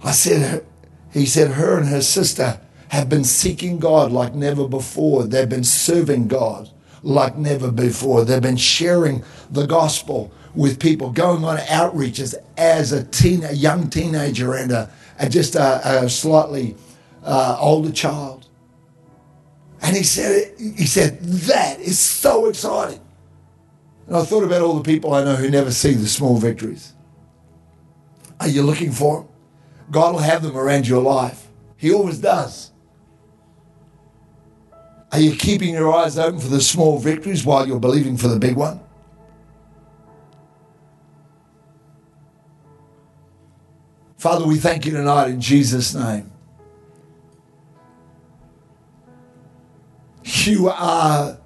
I 0.03 0.11
said, 0.11 0.65
He 1.11 1.27
said, 1.27 1.51
her 1.51 1.77
and 1.77 1.87
her 1.89 2.01
sister 2.01 2.59
have 2.89 3.09
been 3.09 3.23
seeking 3.23 3.77
God 3.77 4.11
like 4.11 4.33
never 4.33 4.67
before. 4.67 5.25
They've 5.25 5.47
been 5.47 5.63
serving 5.63 6.29
God 6.29 6.69
like 7.03 7.37
never 7.37 7.71
before. 7.71 8.25
They've 8.25 8.41
been 8.41 8.57
sharing 8.57 9.23
the 9.51 9.67
gospel 9.67 10.31
with 10.55 10.79
people, 10.79 11.11
going 11.11 11.43
on 11.43 11.57
outreaches 11.57 12.33
as 12.57 12.91
a 12.91 13.03
teen, 13.03 13.43
a 13.43 13.51
young 13.51 13.89
teenager 13.89 14.53
and 14.53 14.71
a, 14.71 14.89
just 15.29 15.55
a, 15.55 16.03
a 16.03 16.09
slightly 16.09 16.75
uh, 17.23 17.57
older 17.59 17.91
child. 17.91 18.47
And 19.81 19.95
he 19.95 20.03
said, 20.03 20.53
he 20.57 20.85
said, 20.85 21.19
that 21.21 21.79
is 21.79 21.99
so 21.99 22.47
exciting. 22.47 23.01
And 24.07 24.17
I 24.17 24.23
thought 24.23 24.43
about 24.43 24.61
all 24.61 24.75
the 24.75 24.83
people 24.83 25.13
I 25.13 25.23
know 25.23 25.35
who 25.35 25.49
never 25.49 25.71
see 25.71 25.93
the 25.93 26.07
small 26.07 26.37
victories. 26.37 26.93
Are 28.39 28.47
you 28.47 28.63
looking 28.63 28.91
for 28.91 29.21
them? 29.21 29.29
God 29.91 30.13
will 30.13 30.21
have 30.21 30.41
them 30.41 30.57
around 30.57 30.87
your 30.87 31.01
life. 31.01 31.47
He 31.77 31.93
always 31.93 32.19
does. 32.19 32.71
Are 35.13 35.19
you 35.19 35.35
keeping 35.35 35.75
your 35.75 35.93
eyes 35.93 36.17
open 36.17 36.39
for 36.39 36.47
the 36.47 36.59
small 36.59 36.97
victories 36.97 37.45
while 37.45 37.67
you're 37.67 37.79
believing 37.79 38.17
for 38.17 38.27
the 38.27 38.39
big 38.39 38.55
one? 38.55 38.79
Father, 44.17 44.47
we 44.47 44.57
thank 44.57 44.87
you 44.87 44.91
tonight 44.91 45.29
in 45.29 45.39
Jesus' 45.39 45.93
name. 45.93 46.31
You 50.23 50.69
are 50.69 51.37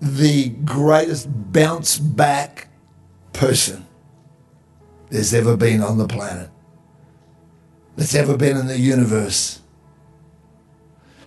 the 0.00 0.48
greatest 0.48 1.28
bounce 1.52 1.98
back 1.98 2.66
person 3.32 3.86
there's 5.10 5.32
ever 5.32 5.56
been 5.56 5.82
on 5.82 5.98
the 5.98 6.08
planet, 6.08 6.50
that's 7.94 8.16
ever 8.16 8.36
been 8.36 8.56
in 8.56 8.66
the 8.66 8.78
universe. 8.78 9.60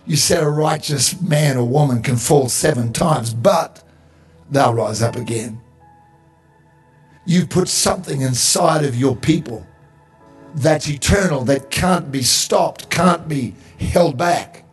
You 0.08 0.16
said 0.16 0.42
a 0.42 0.48
righteous 0.48 1.20
man 1.20 1.58
or 1.58 1.68
woman 1.68 2.02
can 2.02 2.16
fall 2.16 2.48
seven 2.48 2.94
times, 2.94 3.34
but 3.34 3.84
they'll 4.50 4.72
rise 4.72 5.02
up 5.02 5.16
again. 5.16 5.60
You 7.26 7.46
put 7.46 7.68
something 7.68 8.22
inside 8.22 8.86
of 8.86 8.96
your 8.96 9.14
people 9.14 9.66
that's 10.54 10.88
eternal, 10.88 11.44
that 11.44 11.70
can't 11.70 12.10
be 12.10 12.22
stopped, 12.22 12.88
can't 12.88 13.28
be 13.28 13.54
held 13.78 14.16
back, 14.16 14.64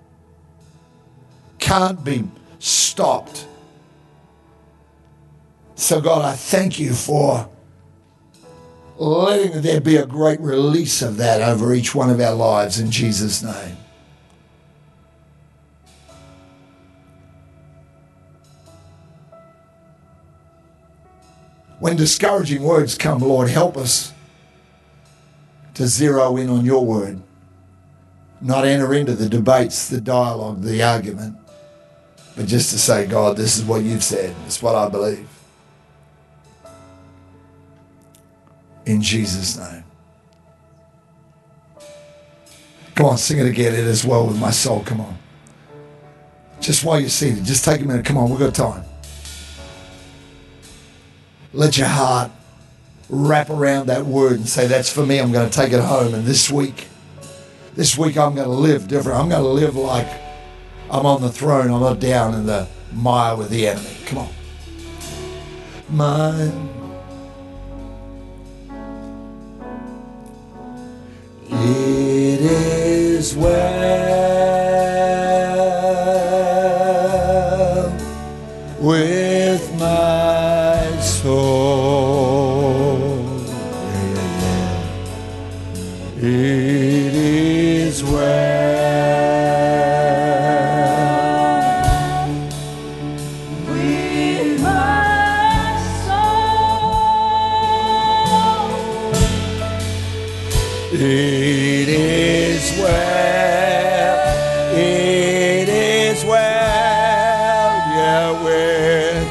can't 1.60 2.02
be 2.02 2.24
stopped. 2.60 3.46
So, 5.76 6.00
God, 6.00 6.24
I 6.24 6.36
thank 6.36 6.80
you 6.80 6.94
for 6.94 7.50
letting 8.96 9.62
there 9.62 9.82
be 9.82 9.98
a 9.98 10.06
great 10.06 10.40
release 10.40 11.02
of 11.02 11.18
that 11.18 11.42
over 11.42 11.74
each 11.74 11.94
one 11.94 12.10
of 12.10 12.22
our 12.22 12.34
lives 12.34 12.80
in 12.80 12.90
Jesus' 12.90 13.44
name. 13.44 13.76
When 21.86 21.96
discouraging 21.96 22.64
words 22.64 22.98
come, 22.98 23.20
Lord, 23.20 23.48
help 23.48 23.78
us 23.78 24.12
to 25.76 25.86
zero 25.86 26.36
in 26.36 26.50
on 26.50 26.66
your 26.66 26.84
word, 26.84 27.22
not 28.42 28.66
enter 28.66 28.92
into 28.96 29.14
the 29.14 29.30
debates, 29.30 29.88
the 29.88 30.02
dialogue, 30.02 30.64
the 30.64 30.82
argument, 30.82 31.38
but 32.36 32.48
just 32.48 32.72
to 32.72 32.80
say, 32.80 33.06
God, 33.06 33.38
this 33.38 33.56
is 33.56 33.64
what 33.64 33.84
you've 33.84 34.04
said. 34.04 34.36
It's 34.48 34.64
what 34.64 34.74
I 34.74 34.90
believe. 34.90 35.30
In 38.88 39.00
Jesus' 39.00 39.56
name. 39.56 39.84
Come 42.96 43.06
on, 43.06 43.18
sing 43.20 43.38
it 43.38 43.46
again. 43.46 43.76
It 43.76 43.82
is 43.82 44.04
well 44.04 44.26
with 44.26 44.40
my 44.40 44.50
soul. 44.50 44.82
Come 44.84 45.02
on. 45.02 45.16
Just 46.60 46.84
while 46.84 47.00
you're 47.00 47.10
seated, 47.10 47.46
just 47.46 47.64
take 47.64 47.82
a 47.82 47.86
minute. 47.86 48.08
Come 48.08 48.18
on, 48.18 48.32
we've 48.32 48.40
got 48.40 48.56
time. 48.56 48.84
Let 51.56 51.78
your 51.78 51.88
heart 51.88 52.32
wrap 53.10 53.50
around 53.50 53.88
that 53.88 54.06
word 54.06 54.34
and 54.34 54.48
say, 54.48 54.68
That's 54.68 54.92
for 54.92 55.06
me. 55.06 55.20
I'm 55.20 55.32
going 55.32 55.50
to 55.50 55.56
take 55.56 55.72
it 55.72 55.80
home. 55.80 56.14
And 56.14 56.26
this 56.26 56.52
week, 56.52 56.90
this 57.76 57.98
week, 57.98 58.18
I'm 58.18 58.36
going 58.36 58.48
to 58.48 58.54
live 58.54 58.90
different. 58.90 59.18
I'm 59.18 59.30
going 59.30 59.42
to 59.42 59.48
live 59.48 59.78
like 59.78 60.08
I'm 60.92 61.06
on 61.06 61.22
the 61.22 61.32
throne. 61.32 61.72
I'm 61.72 61.80
not 61.80 62.02
down 62.02 62.34
in 62.34 62.46
the 62.46 62.68
mire 62.92 63.38
with 63.38 63.50
the 63.50 63.70
enemy. 63.70 63.96
Come 64.06 64.18
on. 64.18 64.30
Mine. 65.90 66.70
It 71.48 72.42
is 72.42 73.34
well 73.34 73.75
It 101.08 101.88
is 101.88 102.80
well. 102.80 104.18
It 104.76 105.70
is 105.70 106.26
well, 106.26 106.42
yeah, 107.94 108.32
with 108.44 109.28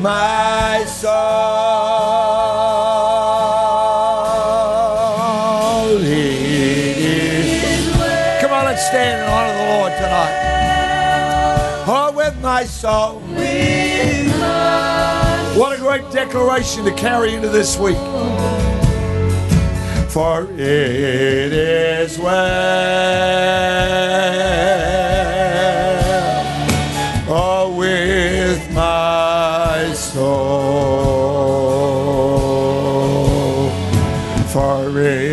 my 0.00 0.84
soul. 0.86 1.10
It 5.98 6.96
is. 6.96 7.96
well. 7.98 8.40
Come 8.40 8.52
on, 8.52 8.66
let's 8.66 8.86
stand 8.86 9.22
and 9.22 9.28
honor 9.28 9.52
the 9.58 9.66
Lord 9.80 9.94
tonight. 9.94 10.34
Oh, 11.88 12.12
with 12.16 12.40
my 12.40 12.62
soul. 12.62 13.20
What 15.58 15.72
a 15.76 15.78
great 15.78 16.08
declaration 16.12 16.84
to 16.84 16.92
carry 16.94 17.34
into 17.34 17.48
this 17.48 17.76
week. 17.76 17.96
For 20.16 20.48
it 20.50 21.52
is 21.52 22.18
well 22.18 22.36
oh, 27.28 27.76
with 27.76 28.72
my 28.72 29.92
soul. 29.92 30.16
For 34.54 34.98
it 35.00 35.25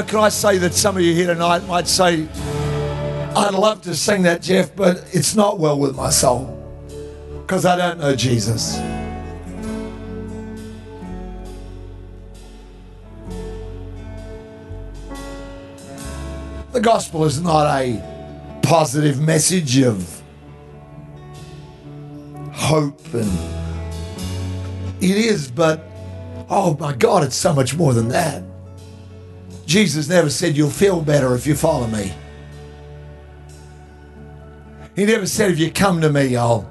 know, 0.00 0.06
can 0.06 0.18
I 0.20 0.28
say 0.28 0.58
that 0.58 0.74
some 0.74 0.96
of 0.96 1.02
you 1.02 1.12
here 1.14 1.26
tonight 1.26 1.66
might 1.66 1.88
say, 1.88 2.28
I'd 3.34 3.54
love 3.54 3.82
to 3.82 3.94
sing 3.94 4.22
that, 4.22 4.42
Geoff, 4.42 4.74
but 4.76 5.04
it's 5.12 5.34
not 5.34 5.58
well 5.58 5.78
with 5.78 5.96
my 5.96 6.10
soul 6.10 6.54
because 7.42 7.64
I 7.64 7.76
don't 7.76 7.98
know 7.98 8.14
Jesus. 8.14 8.76
The 16.72 16.80
gospel 16.80 17.24
is 17.24 17.40
not 17.40 17.66
a 17.66 18.60
positive 18.62 19.20
message 19.20 19.78
of 19.80 20.22
hope 22.52 23.02
and 23.14 23.32
it 25.02 25.16
is, 25.16 25.50
but 25.50 25.84
oh 26.48 26.76
my 26.78 26.92
God, 26.92 27.24
it's 27.24 27.36
so 27.36 27.52
much 27.52 27.74
more 27.74 27.94
than 27.94 28.08
that. 28.08 28.47
Jesus 29.68 30.08
never 30.08 30.30
said 30.30 30.56
you'll 30.56 30.70
feel 30.70 31.02
better 31.02 31.34
if 31.34 31.46
you 31.46 31.54
follow 31.54 31.86
me. 31.86 32.14
He 34.96 35.04
never 35.04 35.26
said 35.26 35.50
if 35.50 35.58
you 35.58 35.70
come 35.70 36.00
to 36.00 36.10
me, 36.10 36.36
I'll, 36.36 36.66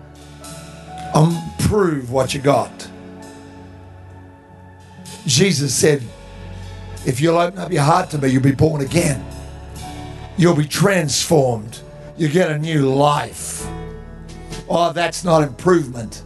I'll 1.14 1.54
prove 1.60 2.12
what 2.12 2.34
you 2.34 2.42
got. 2.42 2.90
Jesus 5.28 5.76
said, 5.76 6.02
if 7.06 7.22
you'll 7.22 7.38
open 7.38 7.60
up 7.60 7.72
your 7.72 7.84
heart 7.84 8.10
to 8.10 8.18
me, 8.18 8.30
you'll 8.30 8.42
be 8.42 8.52
born 8.52 8.82
again. 8.82 9.24
You'll 10.36 10.56
be 10.56 10.66
transformed. 10.66 11.80
You 12.18 12.30
get 12.30 12.50
a 12.50 12.58
new 12.58 12.92
life. 12.92 13.64
Oh, 14.68 14.92
that's 14.92 15.24
not 15.24 15.44
improvement. 15.44 16.24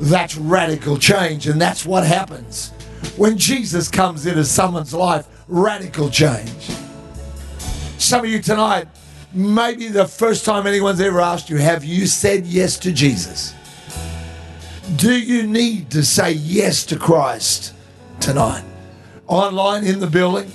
That's 0.00 0.34
radical 0.38 0.96
change. 0.96 1.46
And 1.46 1.60
that's 1.60 1.84
what 1.84 2.06
happens 2.06 2.70
when 3.18 3.36
Jesus 3.36 3.88
comes 3.88 4.24
into 4.24 4.46
someone's 4.46 4.94
life 4.94 5.26
radical 5.50 6.08
change. 6.08 6.70
Some 7.98 8.24
of 8.24 8.30
you 8.30 8.40
tonight, 8.40 8.86
maybe 9.34 9.88
the 9.88 10.06
first 10.06 10.44
time 10.44 10.66
anyone's 10.66 11.00
ever 11.00 11.20
asked 11.20 11.50
you, 11.50 11.56
have 11.56 11.84
you 11.84 12.06
said 12.06 12.46
yes 12.46 12.78
to 12.78 12.92
Jesus? 12.92 13.54
Do 14.96 15.12
you 15.12 15.46
need 15.46 15.90
to 15.90 16.04
say 16.04 16.32
yes 16.32 16.84
to 16.86 16.96
Christ 16.96 17.74
tonight? 18.20 18.64
Online 19.26 19.84
in 19.84 20.00
the 20.00 20.06
building? 20.06 20.50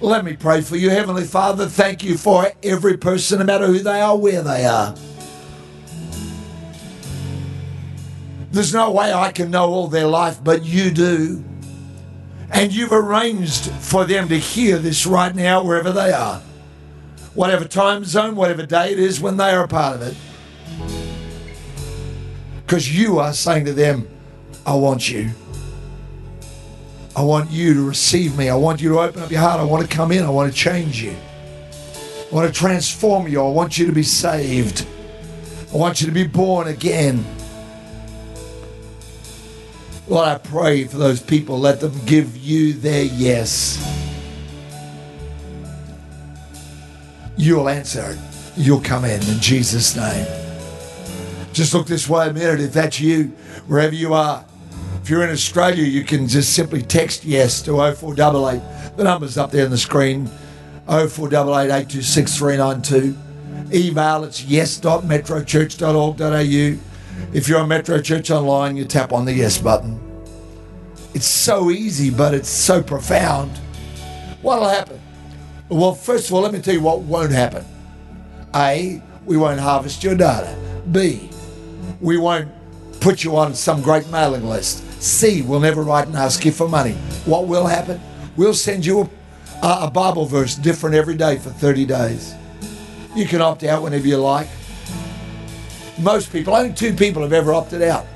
Let 0.00 0.24
me 0.24 0.34
pray 0.34 0.60
for 0.60 0.76
you. 0.76 0.88
Heavenly 0.88 1.24
Father, 1.24 1.66
thank 1.66 2.02
you 2.02 2.16
for 2.16 2.50
every 2.62 2.96
person, 2.96 3.38
no 3.38 3.44
matter 3.44 3.66
who 3.66 3.80
they 3.80 4.00
are, 4.00 4.16
where 4.16 4.42
they 4.42 4.64
are. 4.64 4.94
There's 8.50 8.72
no 8.72 8.90
way 8.90 9.12
I 9.12 9.30
can 9.32 9.50
know 9.50 9.68
all 9.70 9.88
their 9.88 10.06
life, 10.06 10.42
but 10.42 10.64
you 10.64 10.90
do. 10.90 11.44
And 12.52 12.72
you've 12.72 12.92
arranged 12.92 13.70
for 13.70 14.04
them 14.04 14.28
to 14.28 14.38
hear 14.38 14.78
this 14.78 15.06
right 15.06 15.34
now, 15.34 15.62
wherever 15.62 15.92
they 15.92 16.12
are. 16.12 16.42
Whatever 17.34 17.64
time 17.64 18.04
zone, 18.04 18.34
whatever 18.34 18.66
day 18.66 18.92
it 18.92 18.98
is 18.98 19.20
when 19.20 19.36
they 19.36 19.50
are 19.50 19.64
a 19.64 19.68
part 19.68 19.96
of 19.96 20.02
it. 20.02 20.16
Because 22.66 22.96
you 22.96 23.18
are 23.18 23.32
saying 23.32 23.64
to 23.66 23.72
them, 23.72 24.08
I 24.66 24.74
want 24.74 25.10
you. 25.10 25.30
I 27.16 27.22
want 27.22 27.50
you 27.50 27.74
to 27.74 27.88
receive 27.88 28.36
me. 28.36 28.48
I 28.48 28.54
want 28.54 28.80
you 28.80 28.90
to 28.90 29.00
open 29.00 29.22
up 29.22 29.30
your 29.30 29.40
heart. 29.40 29.60
I 29.60 29.64
want 29.64 29.88
to 29.88 29.96
come 29.96 30.12
in. 30.12 30.24
I 30.24 30.30
want 30.30 30.52
to 30.52 30.56
change 30.56 31.02
you. 31.02 31.14
I 32.30 32.34
want 32.34 32.52
to 32.52 32.58
transform 32.58 33.26
you. 33.26 33.44
I 33.44 33.48
want 33.50 33.78
you 33.78 33.86
to 33.86 33.92
be 33.92 34.02
saved. 34.02 34.86
I 35.72 35.76
want 35.76 36.00
you 36.00 36.06
to 36.06 36.12
be 36.12 36.26
born 36.26 36.68
again. 36.68 37.24
Lord, 40.10 40.26
I 40.26 40.38
pray 40.38 40.84
for 40.84 40.98
those 40.98 41.22
people. 41.22 41.60
Let 41.60 41.78
them 41.78 41.92
give 42.04 42.36
you 42.36 42.72
their 42.72 43.04
yes. 43.04 43.78
You'll 47.36 47.68
answer. 47.68 48.18
You'll 48.56 48.80
come 48.80 49.04
in 49.04 49.22
in 49.22 49.38
Jesus' 49.38 49.94
name. 49.94 50.26
Just 51.52 51.74
look 51.74 51.86
this 51.86 52.08
way 52.08 52.28
a 52.28 52.32
minute. 52.32 52.58
If 52.58 52.72
that's 52.72 52.98
you, 52.98 53.26
wherever 53.68 53.94
you 53.94 54.12
are, 54.12 54.44
if 55.00 55.08
you're 55.08 55.22
in 55.22 55.30
Australia, 55.30 55.84
you 55.84 56.02
can 56.02 56.26
just 56.26 56.54
simply 56.54 56.82
text 56.82 57.24
yes 57.24 57.62
to 57.62 57.76
0488. 57.76 58.96
The 58.96 59.04
number's 59.04 59.38
up 59.38 59.52
there 59.52 59.64
on 59.64 59.70
the 59.70 59.78
screen 59.78 60.26
0488 60.88 61.66
826 61.66 62.36
392. 62.36 63.16
Email 63.72 64.24
it's 64.24 64.42
yes.metrochurch.org.au. 64.42 66.89
If 67.32 67.48
you're 67.48 67.60
on 67.60 67.68
Metro 67.68 68.00
Church 68.00 68.30
Online, 68.30 68.76
you 68.76 68.84
tap 68.84 69.12
on 69.12 69.24
the 69.24 69.32
yes 69.32 69.58
button. 69.58 70.00
It's 71.14 71.26
so 71.26 71.70
easy, 71.70 72.10
but 72.10 72.34
it's 72.34 72.48
so 72.48 72.82
profound. 72.82 73.56
What'll 74.42 74.68
happen? 74.68 75.00
Well, 75.68 75.94
first 75.94 76.28
of 76.28 76.34
all, 76.34 76.42
let 76.42 76.52
me 76.52 76.60
tell 76.60 76.74
you 76.74 76.80
what 76.80 77.00
won't 77.00 77.32
happen. 77.32 77.64
A, 78.54 79.00
we 79.24 79.36
won't 79.36 79.60
harvest 79.60 80.02
your 80.02 80.14
data. 80.14 80.56
B, 80.90 81.30
we 82.00 82.16
won't 82.16 82.48
put 83.00 83.22
you 83.24 83.36
on 83.36 83.54
some 83.54 83.80
great 83.80 84.08
mailing 84.10 84.44
list. 84.44 84.84
C, 85.02 85.42
we'll 85.42 85.60
never 85.60 85.82
write 85.82 86.06
and 86.08 86.16
ask 86.16 86.44
you 86.44 86.52
for 86.52 86.68
money. 86.68 86.92
What 87.24 87.46
will 87.46 87.66
happen? 87.66 88.00
We'll 88.36 88.54
send 88.54 88.84
you 88.84 89.08
a, 89.62 89.78
a 89.82 89.90
Bible 89.90 90.26
verse 90.26 90.56
different 90.56 90.96
every 90.96 91.16
day 91.16 91.38
for 91.38 91.50
30 91.50 91.86
days. 91.86 92.34
You 93.14 93.26
can 93.26 93.40
opt 93.40 93.64
out 93.64 93.82
whenever 93.82 94.06
you 94.06 94.16
like. 94.16 94.48
Most 96.00 96.32
people, 96.32 96.54
only 96.54 96.72
two 96.72 96.94
people 96.94 97.20
have 97.22 97.34
ever 97.34 97.52
opted 97.52 97.82
out. 97.82 98.06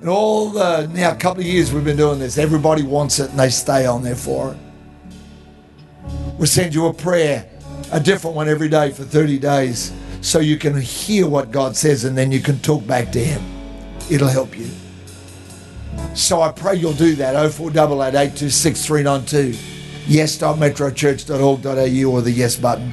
In 0.00 0.08
all 0.08 0.50
the 0.50 0.86
now 0.94 1.12
couple 1.14 1.40
of 1.40 1.46
years 1.46 1.72
we've 1.72 1.84
been 1.84 1.96
doing 1.96 2.20
this, 2.20 2.38
everybody 2.38 2.82
wants 2.82 3.18
it 3.18 3.30
and 3.30 3.38
they 3.38 3.50
stay 3.50 3.86
on 3.86 4.04
there 4.04 4.14
for 4.14 4.52
it. 4.52 4.58
We'll 6.38 6.46
send 6.46 6.72
you 6.72 6.86
a 6.86 6.94
prayer, 6.94 7.44
a 7.90 7.98
different 7.98 8.36
one 8.36 8.48
every 8.48 8.68
day 8.68 8.92
for 8.92 9.02
30 9.02 9.40
days, 9.40 9.92
so 10.20 10.38
you 10.38 10.56
can 10.56 10.80
hear 10.80 11.26
what 11.26 11.50
God 11.50 11.76
says 11.76 12.04
and 12.04 12.16
then 12.16 12.30
you 12.30 12.38
can 12.38 12.60
talk 12.60 12.86
back 12.86 13.10
to 13.12 13.18
Him. 13.18 13.42
It'll 14.08 14.28
help 14.28 14.56
you. 14.56 14.70
So 16.14 16.40
I 16.40 16.52
pray 16.52 16.76
you'll 16.76 16.92
do 16.92 17.16
that. 17.16 17.32
0488 17.52 18.08
826 18.08 18.86
392. 18.86 19.58
Yes.metrochurch.org.au 20.06 22.12
or 22.12 22.22
the 22.22 22.30
yes 22.30 22.56
button. 22.56 22.92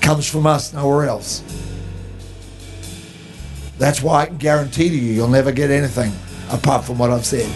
Comes 0.00 0.26
from 0.26 0.46
us, 0.46 0.72
nowhere 0.72 1.06
else. 1.06 1.42
That's 3.80 4.02
why 4.02 4.20
I 4.20 4.26
can 4.26 4.36
guarantee 4.36 4.90
to 4.90 4.94
you, 4.94 5.14
you'll 5.14 5.28
never 5.28 5.52
get 5.52 5.70
anything 5.70 6.12
apart 6.50 6.84
from 6.84 6.98
what 6.98 7.10
I've 7.10 7.24
said. 7.24 7.50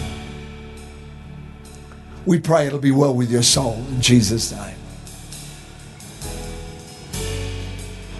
We 2.25 2.39
pray 2.39 2.65
it'll 2.65 2.79
be 2.79 2.89
well 2.89 3.13
with 3.13 3.29
your 3.29 3.43
soul 3.43 3.75
in 3.89 4.01
Jesus' 4.01 4.51
name. 4.51 4.75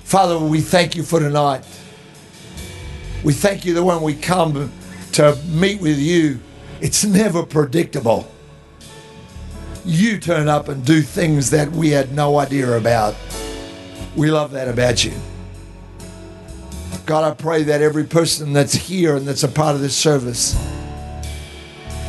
Father, 0.03 0.37
we 0.37 0.61
thank 0.61 0.95
you 0.95 1.01
for 1.01 1.19
tonight. 1.19 1.65
We 3.23 3.33
thank 3.33 3.65
you 3.65 3.73
that 3.73 3.83
when 3.83 4.03
we 4.03 4.13
come 4.13 4.71
to 5.13 5.35
meet 5.47 5.81
with 5.81 5.97
you, 5.97 6.39
it's 6.81 7.03
never 7.03 7.41
predictable. 7.41 8.31
You 9.83 10.19
turn 10.19 10.47
up 10.47 10.69
and 10.69 10.85
do 10.85 11.01
things 11.01 11.49
that 11.49 11.71
we 11.71 11.89
had 11.89 12.11
no 12.11 12.37
idea 12.37 12.77
about. 12.77 13.15
We 14.15 14.29
love 14.29 14.51
that 14.51 14.67
about 14.67 15.03
you. 15.03 15.13
God, 17.05 17.23
I 17.23 17.35
pray 17.35 17.63
that 17.63 17.81
every 17.81 18.03
person 18.03 18.51
that's 18.51 18.73
here 18.73 19.15
and 19.15 19.27
that's 19.27 19.43
a 19.43 19.47
part 19.47 19.75
of 19.75 19.81
this 19.81 19.95
service 19.95 20.55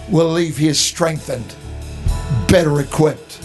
will 0.09 0.30
leave 0.30 0.56
here 0.56 0.72
strengthened, 0.72 1.54
better 2.48 2.80
equipped. 2.80 3.40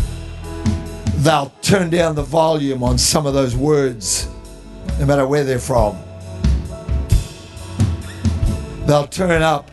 They'll 1.17 1.51
turn 1.61 1.89
down 1.89 2.15
the 2.15 2.23
volume 2.23 2.83
on 2.83 2.97
some 2.97 3.25
of 3.25 3.33
those 3.33 3.55
words, 3.55 4.29
no 4.97 5.05
matter 5.05 5.27
where 5.27 5.43
they're 5.43 5.59
from. 5.59 5.97
They'll 8.85 9.07
turn 9.07 9.41
up 9.41 9.69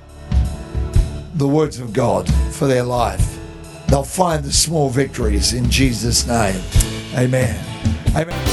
the 1.34 1.46
words 1.46 1.78
of 1.78 1.92
God 1.92 2.28
for 2.52 2.66
their 2.66 2.82
life. 2.82 3.38
They'll 3.86 4.02
find 4.02 4.44
the 4.44 4.52
small 4.52 4.90
victories 4.90 5.54
in 5.54 5.70
Jesus' 5.70 6.26
name. 6.26 6.60
Amen. 7.14 7.64
Amen. 8.16 8.47